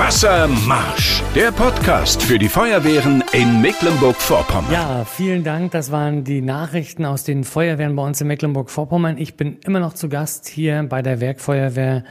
Wassermarsch, 0.00 1.22
der 1.34 1.52
Podcast 1.52 2.22
für 2.22 2.38
die 2.38 2.48
Feuerwehren 2.48 3.22
in 3.32 3.60
Mecklenburg-Vorpommern. 3.60 4.72
Ja, 4.72 5.04
vielen 5.04 5.44
Dank. 5.44 5.72
Das 5.72 5.92
waren 5.92 6.24
die 6.24 6.40
Nachrichten 6.40 7.04
aus 7.04 7.24
den 7.24 7.44
Feuerwehren 7.44 7.94
bei 7.96 8.06
uns 8.06 8.18
in 8.18 8.26
Mecklenburg-Vorpommern. 8.28 9.18
Ich 9.18 9.36
bin 9.36 9.58
immer 9.62 9.78
noch 9.78 9.92
zu 9.92 10.08
Gast 10.08 10.48
hier 10.48 10.86
bei 10.88 11.02
der 11.02 11.20
Werkfeuerwehr 11.20 12.04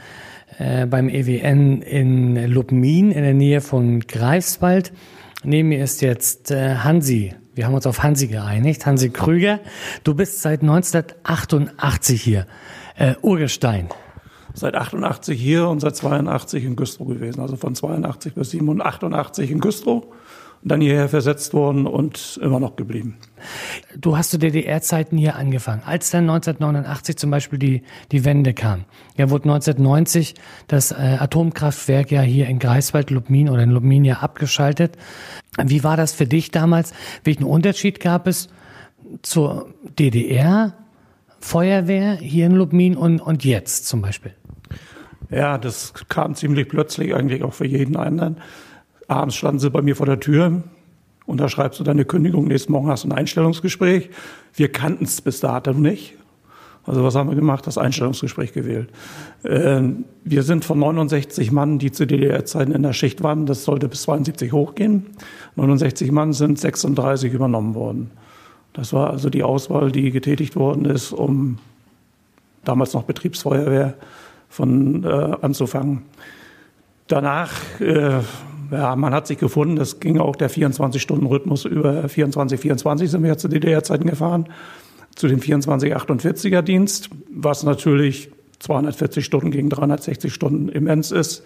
äh, 0.58 0.86
beim 0.86 1.08
EWN 1.08 1.82
in 1.82 2.46
Lubmin 2.46 3.10
in 3.10 3.24
der 3.24 3.34
Nähe 3.34 3.60
von 3.60 3.98
Greifswald. 3.98 4.92
Neben 5.42 5.70
mir 5.70 5.82
ist 5.82 6.00
jetzt 6.00 6.52
äh, 6.52 6.76
Hansi. 6.76 7.34
Wir 7.56 7.66
haben 7.66 7.74
uns 7.74 7.88
auf 7.88 8.04
Hansi 8.04 8.28
geeinigt. 8.28 8.86
Hansi 8.86 9.10
Krüger. 9.10 9.58
Du 10.04 10.14
bist 10.14 10.42
seit 10.42 10.62
1988 10.62 12.22
hier. 12.22 12.46
Äh, 12.96 13.14
Urgestein 13.20 13.88
seit 14.54 14.74
88 14.74 15.40
hier 15.40 15.68
und 15.68 15.80
seit 15.80 15.96
82 15.96 16.64
in 16.64 16.76
Güstrow 16.76 17.08
gewesen. 17.08 17.40
Also 17.40 17.56
von 17.56 17.74
82 17.74 18.34
bis 18.34 18.54
88 18.54 19.50
in 19.50 19.60
Güstrow. 19.60 20.04
Dann 20.62 20.82
hierher 20.82 21.08
versetzt 21.08 21.54
worden 21.54 21.86
und 21.86 22.38
immer 22.42 22.60
noch 22.60 22.76
geblieben. 22.76 23.16
Du 23.96 24.18
hast 24.18 24.30
zu 24.30 24.38
DDR-Zeiten 24.38 25.16
hier 25.16 25.36
angefangen. 25.36 25.82
Als 25.86 26.10
dann 26.10 26.28
1989 26.28 27.16
zum 27.16 27.30
Beispiel 27.30 27.58
die, 27.58 27.82
die 28.12 28.26
Wende 28.26 28.52
kam, 28.52 28.84
ja, 29.16 29.30
wurde 29.30 29.44
1990 29.44 30.34
das 30.68 30.92
äh, 30.92 31.16
Atomkraftwerk 31.18 32.10
ja 32.10 32.20
hier 32.20 32.46
in 32.46 32.58
Greifswald-Lubmin 32.58 33.48
oder 33.48 33.62
in 33.62 33.70
Lubmin 33.70 34.04
ja 34.04 34.18
abgeschaltet. 34.18 34.98
Wie 35.56 35.82
war 35.82 35.96
das 35.96 36.12
für 36.12 36.26
dich 36.26 36.50
damals? 36.50 36.92
Welchen 37.24 37.44
Unterschied 37.44 37.98
gab 37.98 38.26
es 38.26 38.48
zur 39.22 39.72
DDR, 39.98 40.74
Feuerwehr 41.38 42.16
hier 42.16 42.44
in 42.44 42.52
Lubmin 42.52 42.98
und, 42.98 43.20
und 43.20 43.46
jetzt 43.46 43.86
zum 43.86 44.02
Beispiel? 44.02 44.34
Ja, 45.30 45.58
das 45.58 45.94
kam 46.08 46.34
ziemlich 46.34 46.68
plötzlich 46.68 47.14
eigentlich 47.14 47.44
auch 47.44 47.54
für 47.54 47.66
jeden 47.66 47.96
anderen. 47.96 48.38
Abends 49.06 49.36
standen 49.36 49.60
sie 49.60 49.70
bei 49.70 49.82
mir 49.82 49.96
vor 49.96 50.06
der 50.06 50.20
Tür. 50.20 50.62
Unterschreibst 51.26 51.78
du 51.78 51.84
deine 51.84 52.04
Kündigung, 52.04 52.48
nächsten 52.48 52.72
Morgen 52.72 52.88
hast 52.88 53.04
du 53.04 53.08
ein 53.08 53.12
Einstellungsgespräch. 53.12 54.10
Wir 54.54 54.72
kannten 54.72 55.04
es 55.04 55.20
bis 55.20 55.40
dato 55.40 55.72
nicht. 55.72 56.14
Also 56.86 57.04
was 57.04 57.14
haben 57.14 57.28
wir 57.28 57.36
gemacht? 57.36 57.66
Das 57.66 57.78
Einstellungsgespräch 57.78 58.52
gewählt. 58.52 58.88
Ähm, 59.44 60.06
wir 60.24 60.42
sind 60.42 60.64
von 60.64 60.78
69 60.78 61.52
Mann, 61.52 61.78
die 61.78 61.92
zu 61.92 62.06
DDR-Zeiten 62.06 62.72
in 62.72 62.82
der 62.82 62.94
Schicht 62.94 63.22
waren, 63.22 63.46
das 63.46 63.64
sollte 63.64 63.86
bis 63.88 64.02
72 64.02 64.52
hochgehen. 64.52 65.06
69 65.56 66.10
Mann 66.10 66.32
sind 66.32 66.58
36 66.58 67.32
übernommen 67.32 67.74
worden. 67.74 68.10
Das 68.72 68.92
war 68.92 69.10
also 69.10 69.30
die 69.30 69.42
Auswahl, 69.42 69.92
die 69.92 70.10
getätigt 70.10 70.56
worden 70.56 70.84
ist, 70.84 71.12
um 71.12 71.58
damals 72.64 72.94
noch 72.94 73.04
Betriebsfeuerwehr 73.04 73.94
von 74.50 75.04
äh, 75.04 75.08
anzufangen. 75.40 76.02
Danach, 77.06 77.52
äh, 77.80 78.20
ja, 78.70 78.96
man 78.96 79.14
hat 79.14 79.26
sich 79.26 79.38
gefunden, 79.38 79.76
das 79.76 80.00
ging 80.00 80.18
auch 80.18 80.36
der 80.36 80.50
24-Stunden-Rhythmus 80.50 81.64
über 81.64 82.08
24, 82.08 82.60
24 82.60 83.10
sind 83.10 83.22
wir 83.22 83.38
zu 83.38 83.48
DDR-Zeiten 83.48 84.06
gefahren, 84.06 84.48
zu 85.14 85.28
dem 85.28 85.40
24-48er-Dienst, 85.40 87.10
was 87.32 87.62
natürlich 87.62 88.30
240 88.58 89.24
Stunden 89.24 89.50
gegen 89.50 89.70
360 89.70 90.32
Stunden 90.34 90.68
immens 90.68 91.10
ist, 91.10 91.44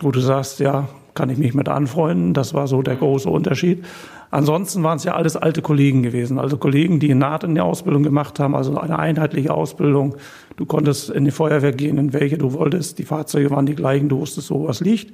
wo 0.00 0.10
du 0.10 0.20
sagst, 0.20 0.58
ja, 0.60 0.88
kann 1.16 1.30
ich 1.30 1.38
mich 1.38 1.54
mit 1.54 1.68
anfreunden. 1.68 2.32
Das 2.32 2.54
war 2.54 2.68
so 2.68 2.82
der 2.82 2.94
große 2.94 3.28
Unterschied. 3.28 3.84
Ansonsten 4.30 4.82
waren 4.82 4.98
es 4.98 5.04
ja 5.04 5.14
alles 5.14 5.36
alte 5.36 5.62
Kollegen 5.62 6.02
gewesen, 6.02 6.38
also 6.38 6.56
Kollegen, 6.56 7.00
die 7.00 7.14
naht 7.14 7.44
in 7.44 7.54
der 7.54 7.64
Ausbildung 7.64 8.02
gemacht 8.02 8.38
haben, 8.38 8.54
also 8.54 8.76
eine 8.76 8.98
einheitliche 8.98 9.54
Ausbildung. 9.54 10.16
Du 10.56 10.66
konntest 10.66 11.10
in 11.10 11.24
die 11.24 11.30
Feuerwehr 11.30 11.72
gehen, 11.72 11.96
in 11.98 12.12
welche 12.12 12.36
du 12.36 12.52
wolltest. 12.52 12.98
Die 12.98 13.04
Fahrzeuge 13.04 13.50
waren 13.50 13.66
die 13.66 13.74
gleichen, 13.74 14.08
du 14.08 14.18
wusstest, 14.18 14.50
wo 14.50 14.66
was 14.66 14.80
liegt. 14.80 15.12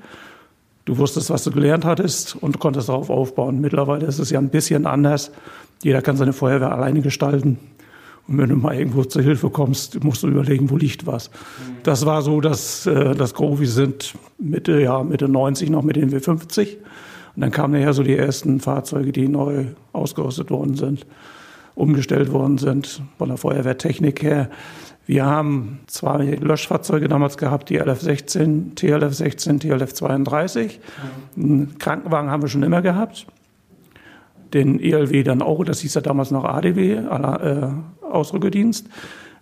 Du 0.84 0.98
wusstest, 0.98 1.30
was 1.30 1.44
du 1.44 1.52
gelernt 1.52 1.84
hattest 1.84 2.36
und 2.36 2.58
konntest 2.58 2.88
darauf 2.88 3.08
aufbauen. 3.08 3.60
Mittlerweile 3.60 4.06
ist 4.06 4.18
es 4.18 4.30
ja 4.30 4.40
ein 4.40 4.48
bisschen 4.48 4.86
anders. 4.86 5.30
Jeder 5.82 6.02
kann 6.02 6.16
seine 6.16 6.32
Feuerwehr 6.32 6.72
alleine 6.72 7.02
gestalten. 7.02 7.58
Und 8.28 8.38
wenn 8.38 8.48
du 8.48 8.56
mal 8.56 8.74
irgendwo 8.78 9.04
zur 9.04 9.22
Hilfe 9.22 9.50
kommst, 9.50 10.02
musst 10.04 10.22
du 10.22 10.28
überlegen, 10.28 10.70
wo 10.70 10.76
liegt 10.76 11.06
was. 11.06 11.30
Das 11.82 12.06
war 12.06 12.22
so, 12.22 12.40
dass 12.40 12.86
äh, 12.86 13.14
das 13.14 13.34
Grovi 13.34 13.66
sind 13.66 14.14
Mitte, 14.38 14.80
ja, 14.80 15.02
Mitte 15.02 15.28
90 15.28 15.70
noch 15.70 15.82
mit 15.82 15.96
den 15.96 16.10
W50. 16.10 16.76
Und 17.34 17.40
dann 17.40 17.50
kamen 17.50 17.74
nachher 17.74 17.94
so 17.94 18.02
die 18.02 18.16
ersten 18.16 18.60
Fahrzeuge, 18.60 19.12
die 19.12 19.28
neu 19.28 19.66
ausgerüstet 19.92 20.50
worden 20.50 20.76
sind, 20.76 21.06
umgestellt 21.74 22.32
worden 22.32 22.58
sind 22.58 23.02
von 23.18 23.28
der 23.28 23.38
Feuerwehrtechnik 23.38 24.22
her. 24.22 24.50
Wir 25.06 25.26
haben 25.26 25.80
zwei 25.88 26.36
Löschfahrzeuge 26.40 27.08
damals 27.08 27.36
gehabt, 27.36 27.70
die 27.70 27.80
LF16, 27.80 28.76
TLF16, 28.76 29.60
TLF32. 29.60 30.78
Einen 31.36 31.76
Krankenwagen 31.78 32.30
haben 32.30 32.42
wir 32.42 32.48
schon 32.48 32.62
immer 32.62 32.82
gehabt. 32.82 33.26
Den 34.54 34.78
ELW 34.78 35.24
dann 35.24 35.42
auch, 35.42 35.64
das 35.64 35.80
hieß 35.80 35.94
ja 35.94 36.00
damals 36.02 36.30
noch 36.30 36.44
ADW, 36.44 36.98
Ausrückedienst. 38.12 38.86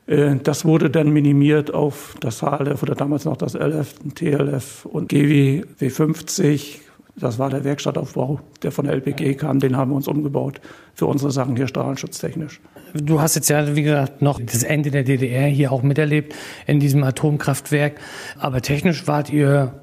Das 0.06 0.64
wurde 0.64 0.90
dann 0.90 1.10
minimiert 1.10 1.72
auf 1.72 2.14
das 2.20 2.40
HLF 2.42 2.82
oder 2.82 2.94
damals 2.94 3.24
noch 3.24 3.36
das 3.36 3.54
LF, 3.54 3.94
TLF 4.14 4.84
und 4.86 5.08
GW 5.08 5.64
W50, 5.78 6.78
das 7.16 7.38
war 7.38 7.50
der 7.50 7.64
Werkstattaufbau, 7.64 8.40
der 8.62 8.72
von 8.72 8.86
der 8.86 8.94
LPG 8.94 9.34
kam. 9.34 9.60
Den 9.60 9.76
haben 9.76 9.90
wir 9.90 9.96
uns 9.96 10.08
umgebaut 10.08 10.60
für 10.94 11.06
unsere 11.06 11.30
Sachen 11.30 11.54
hier 11.54 11.68
strahlenschutztechnisch. 11.68 12.60
Du 12.94 13.20
hast 13.20 13.34
jetzt 13.34 13.50
ja, 13.50 13.76
wie 13.76 13.82
gesagt, 13.82 14.22
noch 14.22 14.40
das 14.40 14.62
Ende 14.62 14.90
der 14.90 15.04
DDR 15.04 15.46
hier 15.46 15.70
auch 15.70 15.82
miterlebt 15.82 16.34
in 16.66 16.80
diesem 16.80 17.04
Atomkraftwerk. 17.04 18.00
Aber 18.38 18.62
technisch 18.62 19.06
wart 19.06 19.30
ihr 19.30 19.74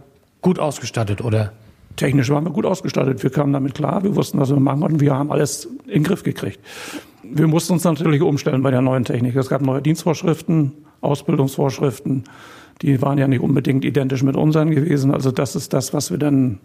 gut 0.41 0.57
ausgestattet, 0.57 1.23
oder? 1.23 1.53
Technisch 1.97 2.29
waren 2.29 2.45
wir 2.45 2.51
gut 2.51 2.65
ausgestattet. 2.65 3.21
Wir 3.23 3.31
kamen 3.31 3.51
damit 3.51 3.73
klar. 3.73 4.03
Wir 4.03 4.15
wussten, 4.15 4.39
was 4.39 4.49
wir 4.49 4.59
machen 4.59 4.83
und 4.83 4.99
wir 5.01 5.15
haben 5.15 5.31
alles 5.31 5.65
in 5.87 5.93
den 5.93 6.03
Griff 6.03 6.23
gekriegt. 6.23 6.59
Wir 7.23 7.47
mussten 7.47 7.73
uns 7.73 7.83
natürlich 7.83 8.21
umstellen 8.21 8.61
bei 8.61 8.71
der 8.71 8.81
neuen 8.81 9.03
Technik. 9.03 9.35
Es 9.35 9.49
gab 9.49 9.61
neue 9.61 9.81
Dienstvorschriften, 9.81 10.71
Ausbildungsvorschriften. 11.01 12.23
Die 12.83 13.01
waren 13.01 13.17
ja 13.17 13.27
nicht 13.27 13.41
unbedingt 13.41 13.83
identisch 13.83 14.23
mit 14.23 14.35
unseren 14.35 14.71
gewesen. 14.71 15.11
Also 15.11 15.31
das 15.31 15.55
ist 15.55 15.73
das, 15.73 15.93
was 15.93 16.11
wir 16.11 16.19
dann 16.19 16.59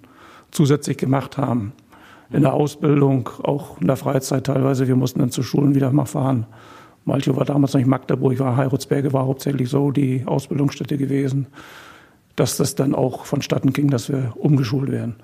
zusätzlich 0.51 0.99
gemacht 0.99 1.39
haben. 1.39 1.73
In 2.31 2.43
der 2.43 2.53
Ausbildung, 2.53 3.29
auch 3.43 3.81
in 3.81 3.87
der 3.87 3.97
Freizeit 3.97 4.45
teilweise. 4.47 4.87
Wir 4.87 4.97
mussten 4.97 5.21
dann 5.21 5.31
zu 5.31 5.43
Schulen 5.43 5.75
wieder 5.75 5.91
mal 5.93 6.05
fahren. 6.05 6.47
Malchow 7.05 7.37
war 7.37 7.45
damals 7.45 7.73
noch 7.73 7.79
nicht 7.79 7.89
Magdeburg, 7.89 8.39
war 8.39 8.57
Heirutsberge, 8.57 9.13
war 9.13 9.27
hauptsächlich 9.27 9.69
so 9.69 9.91
die 9.91 10.23
Ausbildungsstätte 10.27 10.97
gewesen, 10.97 11.47
dass 12.37 12.57
das 12.57 12.75
dann 12.75 12.95
auch 12.95 13.25
vonstatten 13.25 13.73
ging, 13.73 13.91
dass 13.91 14.09
wir 14.09 14.33
umgeschult 14.37 14.91
werden. 14.91 15.17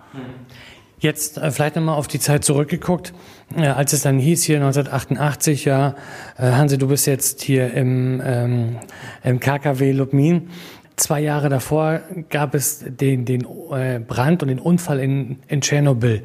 Jetzt 1.01 1.39
äh, 1.39 1.51
vielleicht 1.51 1.77
nochmal 1.77 1.97
auf 1.97 2.09
die 2.09 2.19
Zeit 2.19 2.45
zurückgeguckt, 2.45 3.15
äh, 3.57 3.69
als 3.69 3.93
es 3.93 4.03
dann 4.03 4.19
hieß 4.19 4.43
hier 4.43 4.57
1988, 4.57 5.65
ja, 5.65 5.95
äh, 6.37 6.43
Hansi, 6.43 6.77
du 6.77 6.89
bist 6.89 7.07
jetzt 7.07 7.43
hier 7.43 7.73
im, 7.73 8.21
ähm, 8.25 8.77
im 9.23 9.39
KKW 9.39 9.93
Lubmin. 9.93 10.51
Zwei 10.97 11.21
Jahre 11.21 11.49
davor 11.49 12.01
gab 12.29 12.57
es 12.57 12.85
den, 12.85 13.25
den 13.25 13.47
äh, 13.71 14.01
Brand 14.01 14.43
und 14.43 14.49
den 14.49 14.59
Unfall 14.59 14.99
in, 14.99 15.39
in 15.47 15.61
Tschernobyl. 15.61 16.25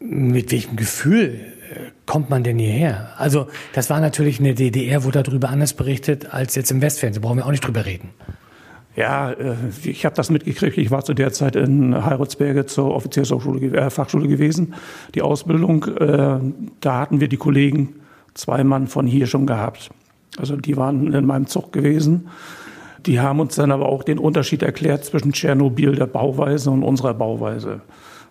Mit 0.00 0.50
welchem 0.50 0.76
Gefühl 0.76 1.38
äh, 1.70 1.90
kommt 2.06 2.30
man 2.30 2.42
denn 2.42 2.58
hierher? 2.58 3.10
Also 3.18 3.48
das 3.74 3.90
war 3.90 4.00
natürlich 4.00 4.40
eine 4.40 4.54
DDR, 4.54 5.04
wo 5.04 5.10
darüber 5.10 5.50
anders 5.50 5.74
berichtet 5.74 6.32
als 6.32 6.54
jetzt 6.54 6.70
im 6.70 6.80
Westfernsehen. 6.80 7.20
Brauchen 7.20 7.36
wir 7.36 7.44
auch 7.44 7.50
nicht 7.50 7.66
drüber 7.66 7.84
reden. 7.84 8.08
Ja, 8.96 9.30
äh, 9.30 9.54
ich 9.84 10.04
habe 10.04 10.16
das 10.16 10.30
mitgekriegt. 10.30 10.78
Ich 10.78 10.90
war 10.90 11.04
zu 11.04 11.14
der 11.14 11.32
Zeit 11.32 11.54
in 11.54 12.04
Heiratsberge 12.04 12.66
zur 12.66 12.94
Offiziershochschule, 12.94 13.76
äh, 13.76 13.90
Fachschule 13.90 14.26
gewesen. 14.26 14.74
Die 15.14 15.22
Ausbildung, 15.22 15.84
äh, 15.84 16.38
da 16.80 17.00
hatten 17.00 17.20
wir 17.20 17.28
die 17.28 17.36
Kollegen, 17.36 18.00
zwei 18.34 18.64
Mann 18.64 18.86
von 18.86 19.06
hier 19.06 19.26
schon 19.26 19.46
gehabt. 19.46 19.90
Also 20.38 20.56
die 20.56 20.76
waren 20.76 21.12
in 21.12 21.26
meinem 21.26 21.46
Zug 21.46 21.72
gewesen. 21.72 22.28
Die 23.04 23.20
haben 23.20 23.38
uns 23.38 23.54
dann 23.54 23.70
aber 23.70 23.86
auch 23.86 24.02
den 24.02 24.18
Unterschied 24.18 24.62
erklärt 24.62 25.04
zwischen 25.04 25.32
Tschernobyl 25.32 25.94
der 25.94 26.06
Bauweise 26.06 26.70
und 26.70 26.82
unserer 26.82 27.14
Bauweise. 27.14 27.82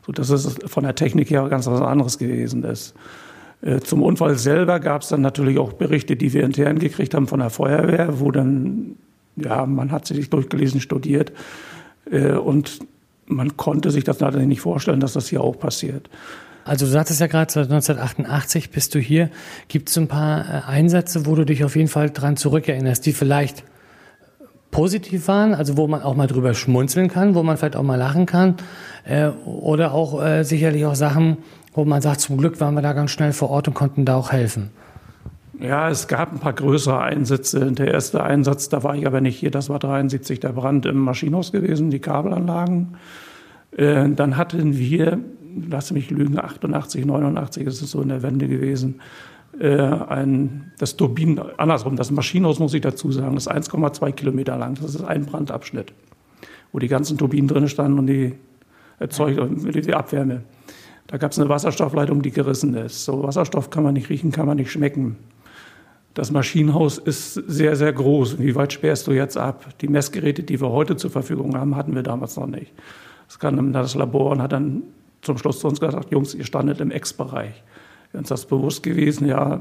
So 0.06 0.12
dass 0.12 0.30
es 0.30 0.58
von 0.66 0.84
der 0.84 0.96
Technik 0.96 1.30
her 1.30 1.48
ganz 1.50 1.68
was 1.68 1.82
anderes 1.82 2.18
gewesen 2.18 2.64
ist. 2.64 2.94
Äh, 3.62 3.80
zum 3.80 4.04
Unfall 4.04 4.38
selber 4.38 4.80
gab 4.80 5.02
es 5.02 5.10
dann 5.10 5.22
natürlich 5.22 5.58
auch 5.58 5.74
Berichte, 5.74 6.16
die 6.16 6.34
wir 6.34 6.44
intern 6.44 6.80
gekriegt 6.80 7.14
haben 7.14 7.28
von 7.28 7.40
der 7.40 7.50
Feuerwehr, 7.50 8.20
wo 8.20 8.32
dann, 8.32 8.98
ja, 9.36 9.66
man 9.66 9.92
hat 9.92 10.08
sich 10.08 10.30
durchgelesen, 10.30 10.82
studiert 10.82 11.32
äh, 12.10 12.34
und 12.34 12.80
man 13.28 13.58
konnte 13.58 13.92
sich 13.92 14.04
das 14.04 14.20
natürlich 14.20 14.48
nicht 14.48 14.62
vorstellen, 14.62 15.00
dass 15.00 15.14
das 15.14 15.28
hier 15.28 15.42
auch 15.42 15.58
passiert. 15.58 16.10
Also 16.64 16.86
du 16.86 16.92
sagtest 16.92 17.22
ja 17.22 17.28
gerade, 17.28 17.52
seit 17.52 17.66
1988 17.66 18.72
bist 18.72 18.96
du 18.96 19.00
hier. 19.00 19.30
Gibt 19.68 19.90
es 19.90 19.98
ein 19.98 20.08
paar 20.08 20.42
äh, 20.42 20.62
Einsätze, 20.68 21.26
wo 21.26 21.36
du 21.36 21.46
dich 21.46 21.64
auf 21.64 21.76
jeden 21.76 21.90
Fall 21.90 22.10
dran 22.10 22.38
zurückerinnerst, 22.38 23.06
die 23.06 23.14
vielleicht 23.14 23.64
positiv 24.72 25.28
waren, 25.28 25.54
also 25.54 25.78
wo 25.78 25.88
man 25.88 26.02
auch 26.02 26.16
mal 26.16 26.28
drüber 26.28 26.54
schmunzeln 26.54 27.08
kann, 27.08 27.36
wo 27.36 27.44
man 27.44 27.56
vielleicht 27.58 27.76
auch 27.76 27.84
mal 27.84 27.96
lachen 27.96 28.26
kann, 28.26 28.56
äh, 29.06 29.28
oder 29.46 29.94
auch 29.94 30.22
äh, 30.22 30.44
sicherlich 30.44 30.86
auch 30.86 30.96
Sachen, 30.96 31.38
wo 31.74 31.86
man 31.86 32.02
sagt, 32.02 32.22
zum 32.22 32.38
Glück 32.38 32.60
waren 32.60 32.74
wir 32.74 32.82
da 32.82 32.94
ganz 32.94 33.12
schnell 33.12 33.32
vor 33.32 33.52
Ort 33.52 33.68
und 33.68 33.74
konnten 33.74 34.04
da 34.06 34.16
auch 34.16 34.32
helfen. 34.32 34.72
Ja, 35.60 35.90
es 35.90 36.08
gab 36.08 36.34
ein 36.34 36.40
paar 36.40 36.54
größere 36.54 37.02
Einsätze. 37.02 37.72
Der 37.72 37.94
erste 37.94 38.24
Einsatz, 38.24 38.70
da 38.70 38.84
war 38.84 38.96
ich 38.96 39.08
aber 39.08 39.22
nicht 39.22 39.38
hier, 39.38 39.52
das 39.52 39.70
war 39.70 39.80
73 39.80 40.40
der 40.40 40.50
Brand 40.50 40.86
im 40.86 40.98
Maschinenhaus 40.98 41.52
gewesen, 41.52 41.90
die 41.90 42.00
Kabelanlagen. 42.00 42.98
Äh, 43.72 44.10
dann 44.10 44.38
hatten 44.38 44.78
wir, 44.78 45.20
lass 45.70 45.92
mich 45.92 46.10
lügen, 46.12 46.40
88, 46.40 47.06
89 47.06 47.66
ist 47.66 47.82
es 47.82 47.92
so 47.92 48.02
in 48.02 48.10
der 48.10 48.22
Wende 48.22 48.48
gewesen, 48.48 49.02
äh, 49.60 49.78
ein, 49.78 50.74
das 50.78 50.98
Turbinen, 50.98 51.40
andersrum, 51.58 51.96
das 51.96 52.12
Maschinenhaus 52.12 52.60
muss 52.60 52.74
ich 52.74 52.82
dazu 52.82 53.12
sagen, 53.12 53.38
ist 53.38 53.50
1,2 53.50 54.12
Kilometer 54.12 54.58
lang. 54.58 54.76
Das 54.76 54.94
ist 54.94 55.04
ein 55.04 55.26
Brandabschnitt, 55.26 55.94
wo 56.74 56.80
die 56.80 56.90
ganzen 56.90 57.18
Turbinen 57.18 57.48
drin 57.48 57.70
standen 57.70 58.00
und 58.00 58.08
die 58.08 58.34
erzeugt 59.00 59.40
die 59.74 59.94
Abwärme. 59.94 60.44
Da 61.08 61.18
gab 61.18 61.32
es 61.32 61.40
eine 61.40 61.48
Wasserstoffleitung, 61.48 62.22
die 62.22 62.32
gerissen 62.32 62.74
ist. 62.74 63.06
So 63.06 63.24
Wasserstoff 63.24 63.70
kann 63.70 63.84
man 63.84 63.94
nicht 63.94 64.10
riechen, 64.10 64.32
kann 64.32 64.48
man 64.48 64.58
nicht 64.58 64.72
schmecken. 64.72 65.18
Das 66.16 66.32
Maschinenhaus 66.32 66.98
ist 66.98 67.34
sehr, 67.34 67.76
sehr 67.76 67.92
groß. 67.92 68.40
Wie 68.40 68.56
weit 68.56 68.72
sperrst 68.72 69.06
du 69.06 69.12
jetzt 69.12 69.38
ab? 69.38 69.66
Die 69.82 69.90
Messgeräte, 69.90 70.44
die 70.44 70.62
wir 70.62 70.70
heute 70.70 70.96
zur 70.96 71.12
Verfügung 71.12 71.58
haben, 71.58 71.76
hatten 71.76 71.94
wir 71.94 72.04
damals 72.04 72.38
noch 72.38 72.48
nicht. 72.48 72.72
Es 73.28 73.38
kam 73.38 73.58
dann 73.58 73.74
das 73.74 73.96
Labor 73.96 74.32
und 74.32 74.42
hat 74.42 74.54
dann 74.54 74.84
zum 75.22 75.38
Schluss 75.38 75.60
zu 75.60 75.68
uns 75.68 75.82
gesagt, 75.82 76.12
Jungs, 76.12 76.34
ihr 76.34 76.46
standet 76.46 76.80
im 76.80 76.90
Ex-Bereich. 76.90 77.62
Wir 78.12 78.20
uns 78.20 78.30
das 78.30 78.46
bewusst 78.46 78.82
gewesen, 78.82 79.28
ja, 79.28 79.60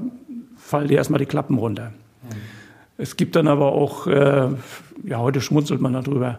fallen 0.57 0.87
dir 0.87 0.99
erstmal 0.99 1.19
die 1.19 1.27
Klappen 1.27 1.59
runter. 1.59 1.93
Mhm. 2.23 2.37
Es 2.99 3.17
gibt 3.17 3.35
dann 3.35 3.49
aber 3.49 3.73
auch, 3.73 4.07
äh, 4.07 4.51
ja, 5.03 5.19
heute 5.19 5.41
schmunzelt 5.41 5.81
man 5.81 5.95
darüber, 5.95 6.39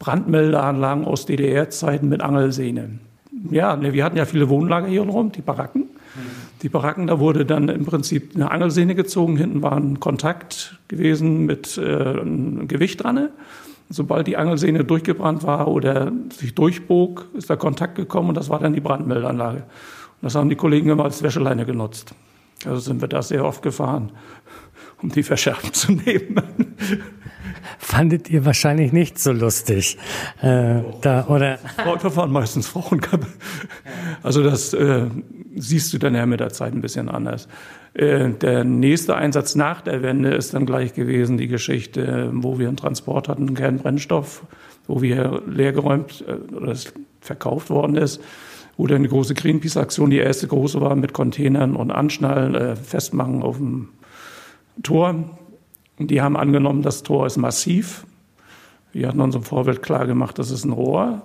Brandmeldeanlagen 0.00 1.04
aus 1.04 1.26
DDR-Zeiten 1.26 2.08
mit 2.08 2.22
Angelsehne. 2.22 2.98
Ja, 3.50 3.76
ne, 3.76 3.92
wir 3.92 4.04
hatten 4.04 4.16
ja 4.16 4.24
viele 4.24 4.48
Wohnlager 4.48 4.88
hier 4.88 5.02
rum, 5.02 5.30
die 5.30 5.42
Baracken. 5.42 5.83
Die 6.64 6.70
Baracken, 6.70 7.08
da 7.08 7.20
wurde 7.20 7.44
dann 7.44 7.68
im 7.68 7.84
Prinzip 7.84 8.34
eine 8.34 8.50
Angelsehne 8.50 8.94
gezogen. 8.94 9.36
Hinten 9.36 9.60
war 9.60 9.76
ein 9.76 10.00
Kontakt 10.00 10.78
gewesen 10.88 11.44
mit 11.44 11.76
äh, 11.76 12.14
Gewicht 12.66 13.04
dran. 13.04 13.28
Sobald 13.90 14.26
die 14.26 14.38
Angelsehne 14.38 14.82
durchgebrannt 14.82 15.42
war 15.42 15.68
oder 15.68 16.10
sich 16.30 16.54
durchbog, 16.54 17.26
ist 17.34 17.50
der 17.50 17.58
Kontakt 17.58 17.96
gekommen 17.96 18.30
und 18.30 18.36
das 18.36 18.48
war 18.48 18.60
dann 18.60 18.72
die 18.72 18.80
Brandmeldeanlage. 18.80 19.64
Das 20.22 20.36
haben 20.36 20.48
die 20.48 20.56
Kollegen 20.56 20.88
immer 20.88 21.04
als 21.04 21.22
Wäscheleine 21.22 21.66
genutzt. 21.66 22.14
Also 22.64 22.78
sind 22.78 23.02
wir 23.02 23.08
da 23.08 23.20
sehr 23.20 23.44
oft 23.44 23.60
gefahren, 23.60 24.12
um 25.02 25.10
die 25.10 25.22
verschärft 25.22 25.76
zu 25.76 25.92
nehmen. 25.92 26.40
Fandet 27.78 28.30
ihr 28.30 28.44
wahrscheinlich 28.44 28.92
nicht 28.92 29.18
so 29.18 29.32
lustig, 29.32 29.98
äh, 30.40 30.80
da 31.00 31.26
oder? 31.28 31.58
Da 31.76 32.16
waren 32.16 32.32
meistens 32.32 32.68
Frauen. 32.68 33.00
Also 34.22 34.42
das 34.42 34.72
äh, 34.72 35.06
siehst 35.56 35.92
du 35.92 35.98
dann 35.98 36.14
ja 36.14 36.26
mit 36.26 36.40
der 36.40 36.50
Zeit 36.50 36.72
ein 36.72 36.80
bisschen 36.80 37.08
anders. 37.08 37.48
Äh, 37.94 38.30
der 38.30 38.64
nächste 38.64 39.16
Einsatz 39.16 39.54
nach 39.54 39.80
der 39.80 40.02
Wende 40.02 40.34
ist 40.34 40.54
dann 40.54 40.66
gleich 40.66 40.94
gewesen 40.94 41.36
die 41.36 41.48
Geschichte, 41.48 42.30
wo 42.32 42.58
wir 42.58 42.68
einen 42.68 42.76
Transport 42.76 43.28
hatten, 43.28 43.54
Kernbrennstoff, 43.54 44.44
wo 44.86 45.02
wir 45.02 45.42
leergeräumt 45.46 46.24
äh, 46.26 46.54
oder 46.54 46.74
verkauft 47.20 47.70
worden 47.70 47.96
ist 47.96 48.20
wo 48.76 48.86
eine 48.86 49.08
große 49.08 49.34
Greenpeace-Aktion, 49.34 50.10
die 50.10 50.18
erste 50.18 50.48
große 50.48 50.80
war, 50.80 50.96
mit 50.96 51.12
Containern 51.12 51.76
und 51.76 51.90
Anschnallen 51.90 52.54
äh, 52.54 52.76
festmachen 52.76 53.42
auf 53.42 53.56
dem 53.56 53.90
Tor. 54.82 55.38
Die 55.98 56.20
haben 56.20 56.36
angenommen, 56.36 56.82
das 56.82 57.02
Tor 57.02 57.26
ist 57.26 57.36
massiv. 57.36 58.04
Wir 58.92 59.08
hatten 59.08 59.20
uns 59.20 59.34
im 59.34 59.42
Vorfeld 59.42 59.82
klar 59.82 60.06
gemacht, 60.06 60.38
das 60.38 60.50
ist 60.50 60.64
ein 60.64 60.72
Rohr. 60.72 61.22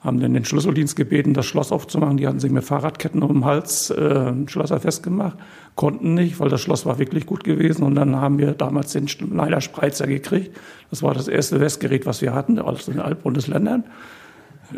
Haben 0.00 0.20
dann 0.20 0.34
den 0.34 0.44
Schlüsseldienst 0.44 0.94
gebeten, 0.94 1.34
das 1.34 1.46
Schloss 1.46 1.72
aufzumachen. 1.72 2.16
Die 2.16 2.28
hatten 2.28 2.38
sich 2.38 2.52
mit 2.52 2.62
Fahrradketten 2.62 3.22
um 3.22 3.32
den 3.32 3.44
Hals 3.44 3.90
äh, 3.90 4.32
Schlosser 4.46 4.78
festgemacht, 4.78 5.36
konnten 5.74 6.14
nicht, 6.14 6.38
weil 6.38 6.48
das 6.48 6.60
Schloss 6.60 6.86
war 6.86 6.98
wirklich 6.98 7.26
gut 7.26 7.42
gewesen. 7.42 7.82
Und 7.82 7.96
dann 7.96 8.16
haben 8.16 8.38
wir 8.38 8.52
damals 8.52 8.92
den 8.92 9.08
Schneider 9.08 9.60
Spreizer 9.60 10.06
gekriegt. 10.06 10.56
Das 10.90 11.02
war 11.02 11.14
das 11.14 11.26
erste 11.26 11.60
Westgerät, 11.60 12.06
was 12.06 12.22
wir 12.22 12.34
hatten, 12.34 12.58
aus 12.58 12.86
den 12.86 13.00
Altbundesländern 13.00 13.84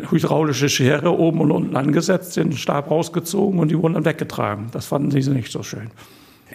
hydraulische 0.09 0.69
Schere 0.69 1.17
oben 1.17 1.41
und 1.41 1.51
unten 1.51 1.75
angesetzt, 1.75 2.37
den 2.37 2.53
Stab 2.53 2.91
rausgezogen 2.91 3.59
und 3.59 3.69
die 3.69 3.77
wurden 3.77 3.93
dann 3.93 4.05
weggetragen. 4.05 4.67
Das 4.71 4.87
fanden 4.87 5.11
sie 5.11 5.27
nicht 5.29 5.51
so 5.51 5.63
schön. 5.63 5.89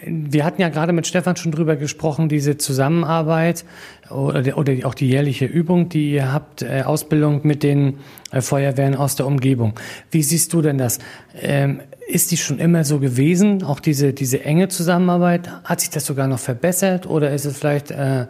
Wir 0.03 0.45
hatten 0.45 0.61
ja 0.61 0.69
gerade 0.71 0.93
mit 0.93 1.07
Stefan 1.07 1.37
schon 1.37 1.53
drüber 1.53 1.77
gesprochen, 1.77 2.29
diese 2.29 2.57
Zusammenarbeit 2.57 3.65
oder, 4.11 4.57
auch 4.57 4.95
die 4.95 5.09
jährliche 5.09 5.47
Übung, 5.47 5.89
die 5.89 6.13
ihr 6.13 6.33
habt, 6.33 6.63
äh, 6.63 6.83
Ausbildung 6.85 7.41
mit 7.45 7.63
den 7.63 7.99
äh, 8.33 8.41
Feuerwehren 8.41 8.97
aus 8.97 9.17
der 9.17 9.27
Umgebung. 9.27 9.75
Wie 10.11 10.23
siehst 10.23 10.53
du 10.53 10.63
denn 10.63 10.79
das? 10.79 10.99
Ähm, 11.41 11.81
ist 12.07 12.33
die 12.33 12.37
schon 12.37 12.59
immer 12.59 12.85
so 12.85 12.99
gewesen, 12.99 13.63
auch 13.63 13.81
diese, 13.81 14.13
diese 14.13 14.45
enge 14.45 14.69
Zusammenarbeit? 14.69 15.49
Hat 15.65 15.81
sich 15.81 15.91
das 15.91 16.05
sogar 16.05 16.27
noch 16.27 16.41
verbessert 16.41 17.07
oder 17.07 17.33
ist 17.33 17.45
es 17.45 17.57
vielleicht 17.57 17.91
äh, 17.91 18.27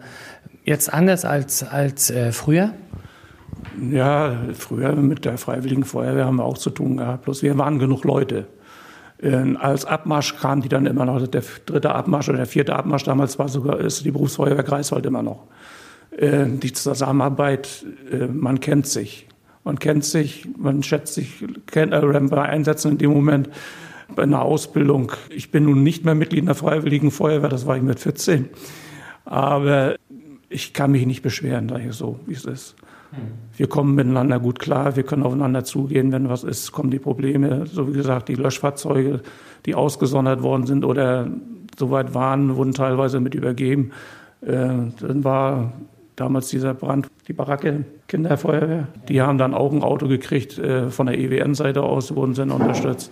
jetzt 0.63 0.93
anders 0.93 1.25
als, 1.25 1.63
als 1.63 2.13
früher? 2.31 2.71
Ja, 3.91 4.37
früher 4.53 4.95
mit 4.95 5.25
der 5.25 5.37
Freiwilligen 5.37 5.83
Feuerwehr 5.83 6.25
haben 6.25 6.37
wir 6.37 6.45
auch 6.45 6.57
zu 6.57 6.69
tun 6.69 6.97
gehabt. 6.97 7.25
Bloß 7.25 7.43
wir 7.43 7.57
waren 7.57 7.79
genug 7.79 8.05
Leute. 8.05 8.47
Ähm, 9.21 9.57
als 9.59 9.85
Abmarsch 9.85 10.37
kamen 10.37 10.61
die 10.61 10.69
dann 10.69 10.85
immer 10.85 11.05
noch, 11.05 11.25
der 11.25 11.43
dritte 11.65 11.95
Abmarsch 11.95 12.29
oder 12.29 12.39
der 12.39 12.47
vierte 12.47 12.75
Abmarsch 12.75 13.03
damals 13.03 13.39
war 13.39 13.47
sogar 13.47 13.79
ist 13.79 14.03
die 14.03 14.11
Berufsfeuerwehr 14.11 14.63
Greifswald 14.63 15.05
immer 15.05 15.23
noch. 15.23 15.47
Äh, 16.11 16.45
die 16.47 16.73
Zusammenarbeit, 16.73 17.85
äh, 18.11 18.27
man 18.27 18.59
kennt 18.59 18.87
sich. 18.87 19.27
Man 19.63 19.79
kennt 19.79 20.05
sich, 20.05 20.47
man 20.57 20.83
schätzt 20.83 21.15
sich, 21.15 21.43
kennt, 21.65 21.93
äh, 21.93 22.01
bei 22.01 22.41
Einsätzen 22.41 22.91
in 22.91 22.97
dem 22.97 23.11
Moment 23.11 23.49
bei 24.13 24.23
einer 24.23 24.41
Ausbildung. 24.41 25.11
Ich 25.29 25.49
bin 25.49 25.65
nun 25.65 25.81
nicht 25.81 26.05
mehr 26.05 26.13
Mitglied 26.13 26.41
in 26.41 26.45
der 26.45 26.55
Freiwilligen 26.55 27.09
Feuerwehr, 27.09 27.49
das 27.49 27.65
war 27.65 27.75
ich 27.77 27.83
mit 27.83 27.99
14. 27.99 28.49
Aber 29.25 29.95
ich 30.49 30.73
kann 30.73 30.91
mich 30.91 31.05
nicht 31.05 31.23
beschweren, 31.23 31.67
da 31.67 31.77
hier 31.77 31.93
so, 31.93 32.19
wie 32.27 32.33
es 32.33 32.45
ist. 32.45 32.75
Wir 33.55 33.67
kommen 33.67 33.95
miteinander 33.95 34.39
gut 34.39 34.59
klar, 34.59 34.95
wir 34.95 35.03
können 35.03 35.23
aufeinander 35.23 35.63
zugehen, 35.63 36.11
wenn 36.11 36.29
was 36.29 36.43
ist, 36.43 36.71
kommen 36.71 36.91
die 36.91 36.99
Probleme. 36.99 37.65
So 37.65 37.87
wie 37.87 37.93
gesagt, 37.93 38.27
die 38.27 38.35
Löschfahrzeuge, 38.35 39.21
die 39.65 39.75
ausgesondert 39.75 40.43
worden 40.43 40.65
sind 40.65 40.83
oder 40.83 41.27
soweit 41.77 42.13
waren, 42.13 42.55
wurden 42.55 42.73
teilweise 42.73 43.19
mit 43.19 43.35
übergeben. 43.35 43.91
Äh, 44.41 44.67
dann 44.99 45.23
war 45.23 45.73
damals 46.15 46.49
dieser 46.49 46.73
Brand, 46.73 47.07
die 47.27 47.33
Baracke 47.33 47.85
Kinderfeuerwehr. 48.07 48.87
Die 49.09 49.21
haben 49.21 49.37
dann 49.37 49.53
auch 49.53 49.71
ein 49.71 49.81
Auto 49.81 50.07
gekriegt 50.07 50.57
äh, 50.57 50.89
von 50.89 51.07
der 51.07 51.17
EWN-Seite 51.17 51.81
aus, 51.81 52.15
wurden 52.15 52.33
sie 52.33 52.43
unterstützt. 52.43 53.11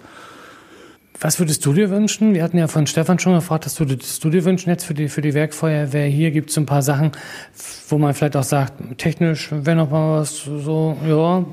Was 1.23 1.39
würdest 1.39 1.65
du 1.65 1.71
dir 1.71 1.89
wünschen? 1.89 2.33
Wir 2.33 2.43
hatten 2.43 2.57
ja 2.57 2.67
von 2.67 2.85
Stefan 2.85 3.17
schon 3.17 3.33
gefragt, 3.33 3.65
du, 3.79 3.85
dass 3.85 4.19
du 4.19 4.29
dir 4.29 4.43
wünschen 4.43 4.69
jetzt 4.69 4.83
für 4.83 4.93
die, 4.93 5.07
für 5.07 5.21
die 5.21 5.33
Werkfeuerwehr. 5.33 6.05
Hier 6.05 6.31
gibt 6.31 6.49
es 6.49 6.57
ein 6.57 6.65
paar 6.65 6.81
Sachen, 6.81 7.13
wo 7.87 7.97
man 7.97 8.13
vielleicht 8.13 8.35
auch 8.35 8.43
sagt, 8.43 8.73
technisch 8.97 9.47
wäre 9.49 9.77
noch 9.77 9.89
mal 9.89 10.19
was 10.19 10.43
so, 10.43 10.97
ja. 11.07 11.45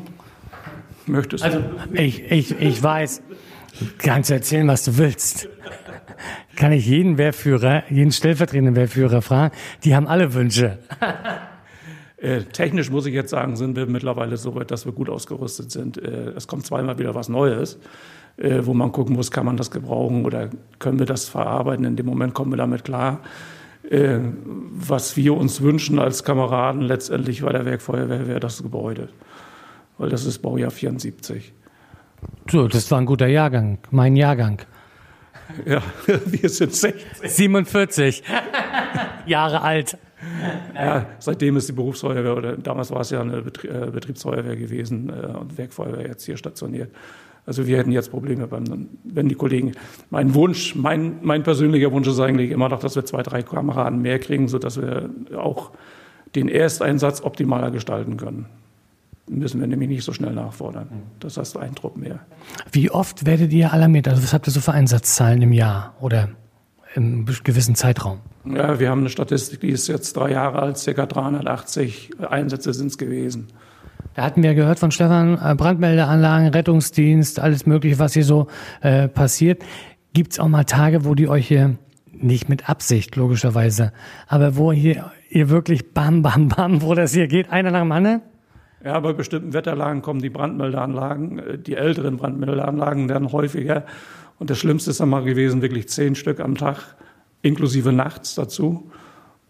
Möchtest 1.07 1.45
du? 1.45 1.47
Also, 1.47 1.63
ich, 1.93 2.33
ich, 2.33 2.61
ich 2.61 2.83
weiß, 2.83 3.23
kannst 3.99 4.31
du 4.31 4.35
erzählen, 4.35 4.67
was 4.67 4.83
du 4.83 4.99
willst. 4.99 5.49
Kann 6.57 6.73
ich 6.73 6.85
jeden 6.87 7.17
Wehrführer, 7.17 7.85
jeden 7.91 8.11
stellvertretenden 8.11 8.75
Wehrführer 8.75 9.23
fragen? 9.23 9.55
Die 9.85 9.95
haben 9.95 10.09
alle 10.09 10.35
Wünsche. 10.35 10.79
Äh, 12.23 12.43
technisch 12.43 12.91
muss 12.91 13.07
ich 13.07 13.15
jetzt 13.15 13.31
sagen, 13.31 13.57
sind 13.57 13.77
wir 13.77 13.87
mittlerweile 13.87 14.37
so 14.37 14.55
weit, 14.55 14.71
dass 14.71 14.85
wir 14.85 14.93
gut 14.93 15.09
ausgerüstet 15.09 15.71
sind. 15.71 15.97
Äh, 15.97 16.33
es 16.37 16.47
kommt 16.47 16.67
zweimal 16.67 16.99
wieder 16.99 17.15
was 17.15 17.31
Neues 17.31 17.79
äh, 18.41 18.67
wo 18.67 18.75
man 18.75 18.91
gucken 18.91 19.15
muss, 19.15 19.31
kann 19.31 19.47
man 19.47 19.57
das 19.57 19.71
gebrauchen 19.71 20.25
oder 20.25 20.51
können 20.79 20.99
wir 20.99 21.07
das 21.07 21.29
verarbeiten. 21.29 21.85
In 21.85 21.97
dem 21.97 22.07
Moment 22.07 22.35
kommen 22.35 22.51
wir 22.51 22.57
damit 22.57 22.85
klar. 22.85 23.21
Äh, 23.89 24.19
was 24.73 25.17
wir 25.17 25.37
uns 25.37 25.61
wünschen 25.61 25.99
als 25.99 26.25
Kameraden 26.25 26.83
letztendlich 26.83 27.43
bei 27.43 27.53
der 27.53 27.65
Werkfeuerwehr 27.65 28.27
wäre 28.27 28.41
das 28.41 28.63
Gebäude, 28.63 29.09
weil 29.99 30.09
das 30.09 30.25
ist 30.25 30.39
Baujahr 30.39 30.71
74. 30.71 31.53
So, 32.51 32.67
das 32.69 32.91
war 32.91 32.99
ein 32.99 33.07
guter 33.07 33.27
Jahrgang, 33.27 33.79
mein 33.91 34.17
Jahrgang. 34.17 34.61
Ja, 35.67 35.83
wir 36.25 36.49
sind 36.49 36.75
60. 36.75 37.05
47. 37.23 38.23
Jahre 39.27 39.63
alt. 39.63 39.99
Ja, 40.75 41.07
seitdem 41.19 41.57
ist 41.57 41.69
die 41.69 41.73
Berufsfeuerwehr, 41.73 42.37
oder 42.37 42.57
damals 42.57 42.91
war 42.91 43.01
es 43.01 43.11
ja 43.11 43.21
eine 43.21 43.43
Betrie 43.43 43.69
äh, 43.69 43.91
Betriebsfeuerwehr 43.91 44.57
gewesen 44.57 45.09
äh, 45.09 45.27
und 45.37 45.57
Werkfeuerwehr 45.57 46.07
jetzt 46.07 46.25
hier 46.25 46.37
stationiert. 46.37 46.91
Also 47.51 47.67
wir 47.67 47.79
hätten 47.79 47.91
jetzt 47.91 48.13
Probleme 48.13 48.47
beim, 48.47 48.91
wenn 49.03 49.29
die 49.29 49.35
Kollegen, 49.35 49.73
mein 50.11 50.35
Wunsch, 50.35 50.77
mein, 50.77 51.17
mein 51.23 51.43
persönlicher 51.43 51.91
Wunsch 51.91 52.07
ist 52.07 52.21
eigentlich 52.21 52.53
immer 52.53 52.69
noch, 52.69 52.79
dass 52.79 52.95
wir 52.95 53.05
zwei, 53.05 53.25
drei 53.25 53.43
Kameraden 53.43 54.01
mehr 54.01 54.21
kriegen, 54.21 54.47
sodass 54.47 54.81
wir 54.81 55.11
auch 55.37 55.73
den 56.37 56.47
Ersteinsatz 56.47 57.23
optimaler 57.23 57.73
gestalten 57.73 58.17
können. 58.17 58.47
Müssen 59.29 59.59
wir 59.59 59.67
nämlich 59.67 59.89
nicht 59.89 60.05
so 60.05 60.13
schnell 60.13 60.33
nachfordern. 60.33 60.87
Das 61.19 61.39
heißt 61.39 61.57
ein 61.57 61.75
Trupp 61.75 61.97
mehr. 61.97 62.21
Wie 62.71 62.89
oft 62.89 63.27
werdet 63.27 63.53
ihr 63.53 63.73
alarmiert? 63.73 64.07
Also 64.07 64.23
was 64.23 64.33
habt 64.33 64.47
ihr 64.47 64.53
so 64.53 64.61
für 64.61 64.71
Einsatzzahlen 64.71 65.43
im 65.43 65.53
Jahr 65.53 65.97
oder 66.01 66.29
im 66.95 67.27
gewissen 67.43 67.75
Zeitraum? 67.75 68.21
Ja, 68.45 68.79
wir 68.79 68.91
haben 68.91 69.01
eine 69.01 69.11
Statistik, 69.11 69.59
die 69.59 69.71
ist 69.71 69.89
jetzt 69.89 70.17
drei 70.17 70.31
Jahre 70.31 70.61
alt, 70.61 70.81
ca. 70.85 71.05
380 71.05 72.11
Einsätze 72.31 72.73
sind 72.73 72.93
es 72.93 72.97
gewesen. 72.97 73.49
Da 74.15 74.23
hatten 74.23 74.43
wir 74.43 74.55
gehört 74.55 74.79
von 74.79 74.91
Stefan, 74.91 75.39
äh, 75.43 75.55
Brandmeldeanlagen, 75.55 76.49
Rettungsdienst, 76.49 77.41
alles 77.41 77.67
Mögliche, 77.67 77.99
was 77.99 78.15
hier 78.15 78.25
so 78.25 78.49
äh, 78.81 79.09
passiert. 79.09 79.63
Gibt 80.13 80.33
es 80.33 80.41
auch 80.41 80.49
mal 80.49 80.65
Tage, 80.65 81.05
wo 81.05 81.15
die 81.15 81.29
euch 81.29 81.49
hier, 81.49 81.77
nicht 82.13 82.49
mit 82.49 82.69
Absicht 82.69 83.17
logischerweise, 83.17 83.93
aber 84.27 84.57
wo 84.57 84.73
hier 84.73 85.11
ihr 85.31 85.49
wirklich 85.49 85.95
bam, 85.95 86.23
bam, 86.23 86.49
bam, 86.49 86.83
wo 86.83 86.95
das 86.95 87.15
hier 87.15 87.29
geht, 87.29 87.51
einer 87.51 87.71
nach 87.71 87.81
dem 87.81 87.93
anderen? 87.93 88.23
Ja, 88.85 88.99
bei 89.01 89.13
bestimmten 89.13 89.53
Wetterlagen 89.53 90.03
kommen 90.03 90.21
die 90.21 90.31
Brandmeldeanlagen, 90.31 91.39
äh, 91.39 91.59
die 91.59 91.77
älteren 91.77 92.17
Brandmeldeanlagen 92.17 93.09
dann 93.09 93.33
häufiger. 93.33 93.85
Und 94.39 94.51
das 94.51 94.59
Schlimmste 94.59 94.91
ist 94.91 95.01
einmal 95.01 95.23
gewesen, 95.25 95.61
wirklich 95.61 95.89
zehn 95.89 96.15
Stück 96.15 96.41
am 96.41 96.55
Tag, 96.55 96.97
inklusive 97.43 97.93
nachts 97.93 98.35
dazu. 98.35 98.91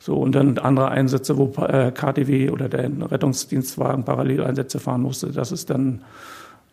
So, 0.02 0.16
und 0.16 0.34
dann 0.34 0.56
andere 0.56 0.88
Einsätze, 0.88 1.36
wo 1.36 1.52
äh, 1.62 1.92
KTW 1.92 2.48
oder 2.48 2.70
der 2.70 2.90
Rettungsdienstwagen 3.12 4.04
Paralleleinsätze 4.04 4.80
fahren 4.80 5.02
musste. 5.02 5.30
Das 5.30 5.52
ist 5.52 5.68
dann 5.68 6.00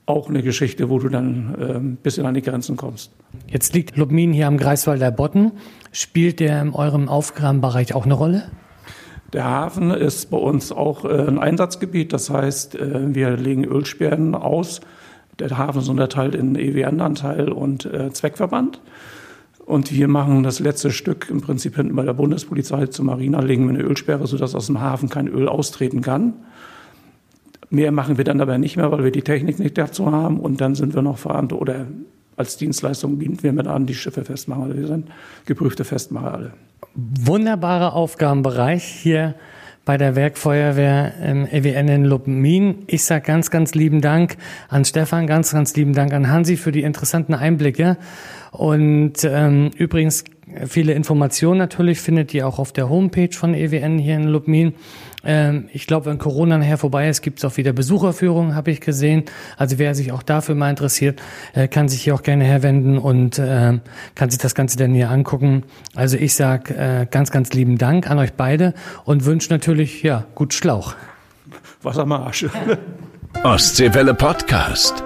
auch 0.06 0.30
eine 0.30 0.42
Geschichte, 0.42 0.90
wo 0.90 0.98
du 0.98 1.10
dann 1.10 1.54
äh, 1.60 1.74
ein 1.74 1.98
bisschen 1.98 2.26
an 2.26 2.36
die 2.36 2.42
Grenzen 2.42 2.78
kommst. 2.78 3.12
Jetzt 3.48 3.74
liegt 3.74 3.98
Lubmin 3.98 4.32
hier 4.32 4.48
am 4.48 4.58
Greifswalder 4.58 5.12
Botten. 5.12 5.52
Spielt 5.92 6.40
der 6.40 6.62
in 6.62 6.74
eurem 6.74 7.10
Aufgabenbereich 7.10 7.94
auch 7.94 8.06
eine 8.06 8.14
Rolle? 8.14 8.44
Der 9.34 9.44
Hafen 9.44 9.92
ist 9.92 10.32
bei 10.32 10.38
uns 10.38 10.72
auch 10.72 11.04
äh, 11.04 11.28
ein 11.28 11.38
Einsatzgebiet. 11.38 12.14
Das 12.14 12.30
heißt, 12.30 12.76
äh, 12.76 13.14
wir 13.14 13.36
legen 13.36 13.66
Ölsperren 13.66 14.36
aus. 14.36 14.80
Der 15.38 15.58
Hafen 15.58 15.82
ist 15.82 15.90
unterteilt 15.90 16.34
in 16.34 16.56
EWN-Anteil 16.56 17.52
und 17.52 17.88
Zweckverband. 18.12 18.82
Und 19.68 19.92
wir 19.92 20.08
machen 20.08 20.44
das 20.44 20.62
letzte 20.62 20.92
Stück 20.92 21.28
im 21.30 21.42
Prinzip 21.42 21.76
hinten 21.76 21.94
bei 21.94 22.06
der 22.06 22.14
Bundespolizei 22.14 22.88
zur 22.88 23.04
Marina, 23.04 23.42
legen 23.42 23.66
wir 23.66 23.78
eine 23.78 23.84
Ölsperre, 23.84 24.26
sodass 24.26 24.56
aus 24.56 24.68
dem 24.68 24.80
Hafen 24.80 25.10
kein 25.10 25.28
Öl 25.28 25.50
austreten 25.50 26.00
kann. 26.00 26.36
Mehr 27.70 27.92
machen 27.92 28.18
wir 28.18 28.24
dann 28.24 28.40
aber 28.40 28.58
nicht 28.58 28.78
mehr, 28.78 28.90
weil 28.94 29.04
wir 29.04 29.12
die 29.12 29.24
Technik 29.24 29.60
nicht 29.60 29.78
dazu 29.78 30.10
haben. 30.10 30.40
Und 30.40 30.62
dann 30.62 30.74
sind 30.74 30.96
wir 30.96 31.02
noch 31.02 31.18
verantwortlich 31.18 31.76
oder 31.76 31.88
als 32.38 32.56
Dienstleistung 32.56 33.18
bieten 33.18 33.44
wir 33.44 33.52
mit 33.52 33.68
an, 33.68 33.86
die 33.86 33.94
Schiffe 33.94 34.24
festmachen. 34.24 34.74
Wir 34.74 34.88
sind 34.88 35.10
geprüfte 35.46 35.84
Festmacher 35.84 36.34
alle. 36.34 36.54
Wunderbarer 36.96 37.94
Aufgabenbereich 37.94 38.86
hier 38.86 39.36
bei 39.88 39.98
der 39.98 40.18
Werkfeuerwehr 40.18 41.14
im 41.24 41.48
EWN 41.48 41.88
in 41.88 42.04
Lubmin. 42.04 42.84
Ich 42.88 43.06
sage 43.06 43.26
ganz, 43.26 43.50
ganz 43.50 43.74
lieben 43.74 44.02
Dank 44.02 44.36
an 44.68 44.84
Stefan, 44.84 45.28
ganz, 45.28 45.54
ganz 45.54 45.78
lieben 45.78 45.94
Dank 45.94 46.14
an 46.14 46.30
Hansi 46.30 46.58
für 46.58 46.74
die 46.74 46.82
interessanten 46.82 47.34
Einblicke. 47.34 47.96
Und 48.52 49.24
ähm, 49.24 49.72
übrigens, 49.78 50.26
viele 50.68 50.92
Informationen 50.92 51.58
natürlich 51.58 52.02
findet 52.02 52.34
ihr 52.34 52.46
auch 52.46 52.60
auf 52.60 52.74
der 52.74 52.90
Homepage 52.90 53.32
von 53.32 53.54
EWN 53.54 53.98
hier 53.98 54.16
in 54.16 54.26
Lubmin. 54.26 54.74
Ähm, 55.28 55.70
ich 55.74 55.86
glaube, 55.86 56.08
wenn 56.08 56.18
Corona 56.18 56.58
nachher 56.58 56.78
vorbei 56.78 57.10
ist, 57.10 57.22
gibt 57.22 57.40
es 57.40 57.46
auch 57.46 57.58
wieder 57.58 57.74
Besucherführungen, 57.74 58.56
habe 58.56 58.72
ich 58.72 58.82
gesehen. 58.82 59.26
Also 59.58 59.78
wer 59.78 59.94
sich 59.94 60.12
auch 60.12 60.24
dafür 60.24 60.56
mal 60.56 60.70
interessiert, 60.70 61.22
äh, 61.54 61.68
kann 61.68 61.90
sich 61.90 62.02
hier 62.02 62.16
auch 62.16 62.24
gerne 62.24 62.46
herwenden 62.46 62.98
und 62.98 63.38
äh, 63.38 63.78
kann 64.16 64.30
sich 64.30 64.40
das 64.40 64.56
Ganze 64.56 64.78
dann 64.78 64.94
hier 64.94 65.12
angucken. 65.12 65.64
Also 65.94 66.18
ich 66.18 66.34
sage 66.34 66.74
äh, 66.74 67.06
ganz, 67.12 67.30
ganz 67.30 67.54
lieben 67.54 67.78
Dank 67.78 68.10
an 68.10 68.18
euch 68.18 68.34
beide 68.34 68.74
und 69.04 69.26
wünsche 69.26 69.52
natürlich, 69.52 70.02
ja, 70.02 70.26
gut 70.34 70.54
Schlauch. 70.54 70.96
Wassermarsch. 71.84 72.46
Ostseewelle 73.44 74.14
Podcast. 74.14 75.04